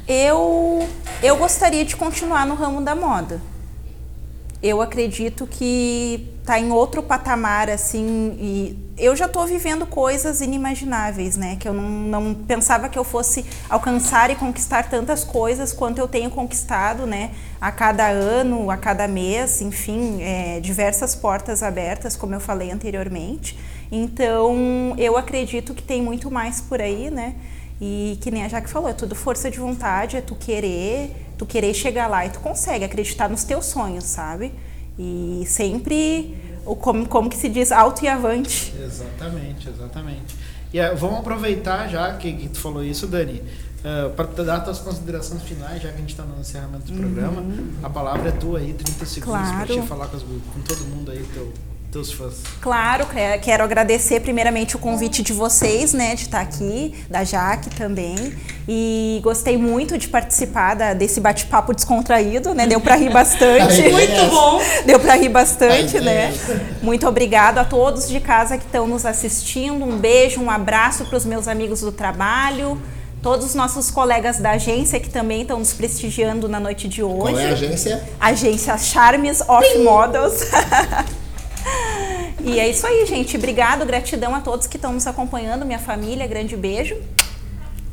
[0.07, 0.88] Eu,
[1.22, 3.41] eu gostaria de continuar no ramo da moda.
[4.61, 11.38] Eu acredito que tá em outro patamar, assim, e eu já estou vivendo coisas inimagináveis,
[11.38, 11.55] né?
[11.57, 16.07] Que eu não, não pensava que eu fosse alcançar e conquistar tantas coisas quanto eu
[16.07, 17.32] tenho conquistado, né?
[17.61, 23.57] A cada ano, a cada mês, enfim, é, diversas portas abertas, como eu falei anteriormente.
[23.91, 27.35] Então, eu acredito que tem muito mais por aí, né?
[27.81, 31.45] E que nem a Jaque falou, é tudo força de vontade, é tu querer, tu
[31.45, 34.51] querer chegar lá e tu consegue acreditar nos teus sonhos, sabe?
[34.97, 36.35] E sempre,
[36.65, 38.73] o como, como que se diz, alto e avante.
[38.83, 40.35] Exatamente, exatamente.
[40.73, 43.41] E eh, vamos aproveitar já que, que tu falou isso, Dani,
[44.15, 47.41] para dar tuas considerações finais, já que a gente está no encerramento do programa.
[47.81, 49.81] A palavra é tua aí, 30 segundos para Claro.
[49.81, 51.51] te falar com, as, com todo mundo aí, teu,
[51.91, 52.33] teus fãs.
[52.61, 57.69] Claro, que- quero agradecer primeiramente o convite de vocês, né, de estar aqui, da Jaque
[57.71, 58.33] também.
[58.67, 62.67] E gostei muito de participar da- desse bate-papo descontraído, né?
[62.67, 63.81] Deu para rir bastante.
[63.89, 64.61] Muito bom.
[64.85, 66.31] Deu para rir bastante, né?
[66.83, 69.83] Muito obrigado a todos de casa que estão nos assistindo.
[69.83, 72.79] Um beijo, um abraço para os meus amigos do trabalho,
[73.23, 77.33] todos os nossos colegas da agência que também estão nos prestigiando na noite de hoje.
[77.33, 78.03] Qual é a agência?
[78.19, 80.41] Agência Charmes of Models.
[82.43, 83.35] e é isso aí, gente.
[83.37, 86.95] Obrigado, gratidão a todos que estão nos acompanhando, minha família, grande beijo.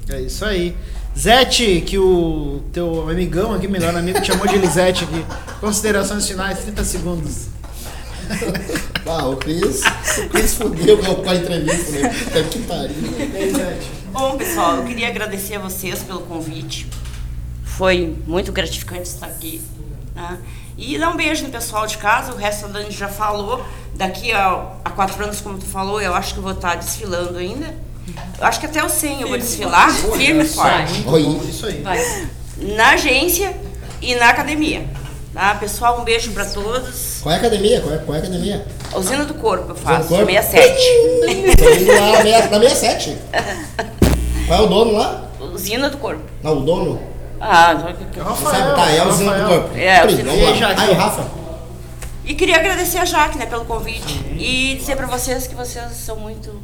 [0.09, 0.76] É isso aí.
[1.18, 5.24] Zete, que o teu amigão aqui, melhor amigo, te chamou de Elisete aqui.
[5.61, 7.47] Considerações finais, 30 segundos.
[9.09, 9.82] Ah, o Cris,
[10.24, 12.09] o Cris fudeu com a- entrevista, né?
[12.09, 12.97] Puta que pariu.
[14.12, 16.88] Bom, pessoal, eu queria agradecer a vocês pelo convite.
[17.62, 19.62] Foi muito gratificante estar aqui.
[20.12, 20.38] né?
[20.77, 23.64] E dar um beijo no pessoal de casa, o resto a Dani já falou.
[23.95, 27.74] Daqui a, a quatro anos, como tu falou, eu acho que vou estar desfilando ainda.
[28.39, 31.03] Eu acho que até o 100 eu vou desfilar, firme e forte.
[31.07, 31.22] Oi.
[31.49, 31.81] Isso aí.
[31.83, 32.29] Vai.
[32.59, 33.57] Na agência
[34.03, 34.87] e na academia.
[35.33, 35.55] Tá?
[35.55, 37.18] Pessoal, um beijo pra todos.
[37.22, 37.81] Qual é a academia?
[37.81, 38.66] Qual é, qual é a academia?
[38.93, 40.27] A Usina do Corpo eu faço, Corpo?
[40.27, 41.57] 67.
[41.57, 43.16] Tô indo lá na meia- na 67.
[44.47, 45.24] Qual é o dono lá?
[45.53, 46.22] Usina do Corpo.
[46.43, 47.01] Não, o dono.
[47.41, 48.74] Ah, Você sabe?
[48.74, 49.61] Tá, é a usina do Rafael.
[49.62, 49.76] corpo.
[49.78, 50.32] É, do lá.
[50.32, 50.80] corpo.
[50.80, 51.26] Aí, o Rafa.
[52.24, 54.20] E queria agradecer a Jaque, né, pelo convite.
[54.37, 56.61] E dizer pra vocês que vocês são muito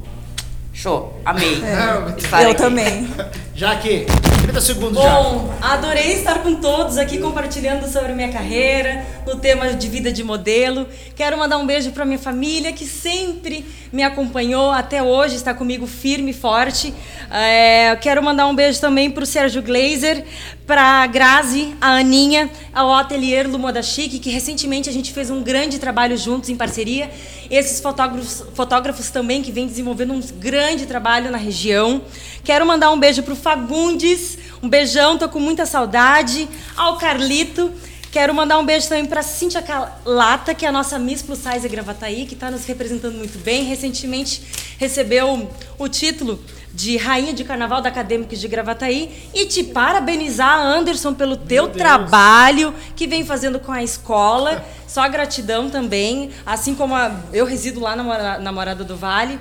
[0.72, 1.20] show.
[1.24, 1.62] Amei.
[2.18, 2.58] estar eu aqui.
[2.60, 3.08] também.
[3.54, 4.06] Já que,
[4.42, 5.10] 30 segundos já.
[5.20, 10.24] Bom, adorei estar com todos aqui compartilhando sobre minha carreira, no tema de vida de
[10.24, 10.88] modelo.
[11.14, 15.86] Quero mandar um beijo para minha família que sempre me acompanhou até hoje, está comigo
[15.86, 16.94] firme e forte.
[17.30, 20.24] É, quero mandar um beijo também para o Sérgio Glazer,
[20.66, 25.42] para a Grazi, a Aninha, ao Atelier Moda Chique, que recentemente a gente fez um
[25.42, 27.10] grande trabalho juntos em parceria.
[27.50, 32.00] Esses fotógrafos, fotógrafos também que vêm desenvolvendo um grande trabalho na região.
[32.42, 36.48] Quero mandar um beijo para o Fagundes, um beijão, tô com muita saudade.
[36.76, 37.70] Ao Carlito,
[38.12, 41.66] quero mandar um beijo também para Cíntia Calata, que é a nossa Miss Plus Size
[41.68, 43.64] Gravataí, que está nos representando muito bem.
[43.64, 44.42] Recentemente
[44.78, 46.38] recebeu o título
[46.74, 52.74] de Rainha de Carnaval da Acadêmicos de Gravataí e te parabenizar, Anderson, pelo teu trabalho
[52.94, 54.62] que vem fazendo com a escola.
[54.86, 59.38] Só gratidão também, assim como a- eu resido lá na na Morada do Vale.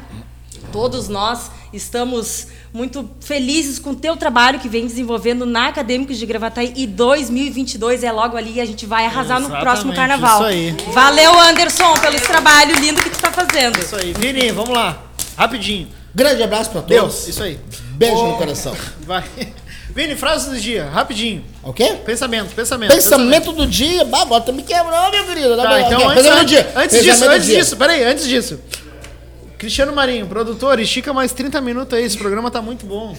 [0.71, 6.25] Todos nós estamos muito felizes com o teu trabalho que vem desenvolvendo na Acadêmicos de
[6.25, 10.37] Gravataí e 2022 é logo ali e a gente vai arrasar no Exatamente, próximo carnaval.
[10.39, 10.75] isso aí.
[10.93, 13.77] Valeu, Anderson, pelo esse trabalho lindo que tu está fazendo.
[13.79, 14.13] Isso aí.
[14.17, 14.97] Vini, vamos lá.
[15.37, 15.87] Rapidinho.
[16.13, 16.95] Grande abraço pra todos.
[16.95, 17.59] Deus, isso aí.
[17.93, 18.75] Beijo Ô, no coração.
[19.05, 19.23] Vai.
[19.93, 21.43] Vini, frase do dia, rapidinho.
[21.61, 21.97] O quê?
[22.05, 22.93] Pensamento, pensamento.
[22.93, 24.05] Pensamento do dia.
[24.05, 25.57] Bah, agora tu me quebrou, meu querido.
[25.57, 26.71] Dá Tá, pra- então antes, Pensamento do antes, dia.
[26.75, 27.59] antes disso, Pensamento antes dia.
[27.59, 28.59] disso, peraí, antes disso.
[29.61, 33.15] Cristiano Marinho, produtor, estica mais 30 minutos aí, esse programa tá muito bom.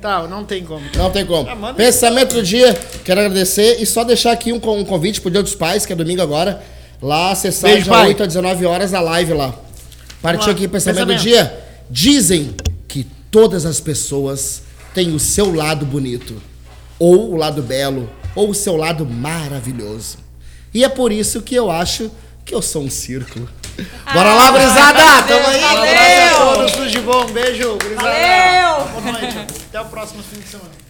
[0.00, 0.82] Tá, não tem como.
[0.96, 1.46] Não tem como.
[1.50, 1.74] Ah.
[1.74, 2.72] Pensamento do dia,
[3.04, 5.96] quero agradecer e só deixar aqui um, um convite pro Dia dos Pais, que é
[5.96, 6.64] domingo agora.
[7.02, 8.08] Lá acessar Beijo, de pai.
[8.08, 9.54] 8 a 19 horas a live lá.
[10.22, 11.18] Partiu aqui, pensamento, Pensamento.
[11.18, 11.64] do dia.
[11.90, 12.54] Dizem
[12.88, 14.62] que todas as pessoas
[14.94, 16.42] têm o seu lado bonito,
[16.98, 20.16] ou o lado belo, ou o seu lado maravilhoso.
[20.72, 22.10] E é por isso que eu acho
[22.46, 23.48] que eu sou um círculo.
[24.14, 25.22] Bora lá, gurizada!
[25.26, 25.60] Tamo aí!
[25.60, 27.26] Um abraço a todos, tudo de bom.
[27.26, 28.08] Beijo, gurizada.
[28.08, 28.86] Valeu!
[28.86, 29.38] Boa noite.
[29.68, 30.70] Até o próximo fim de semana.
[30.70, 30.85] Valeu!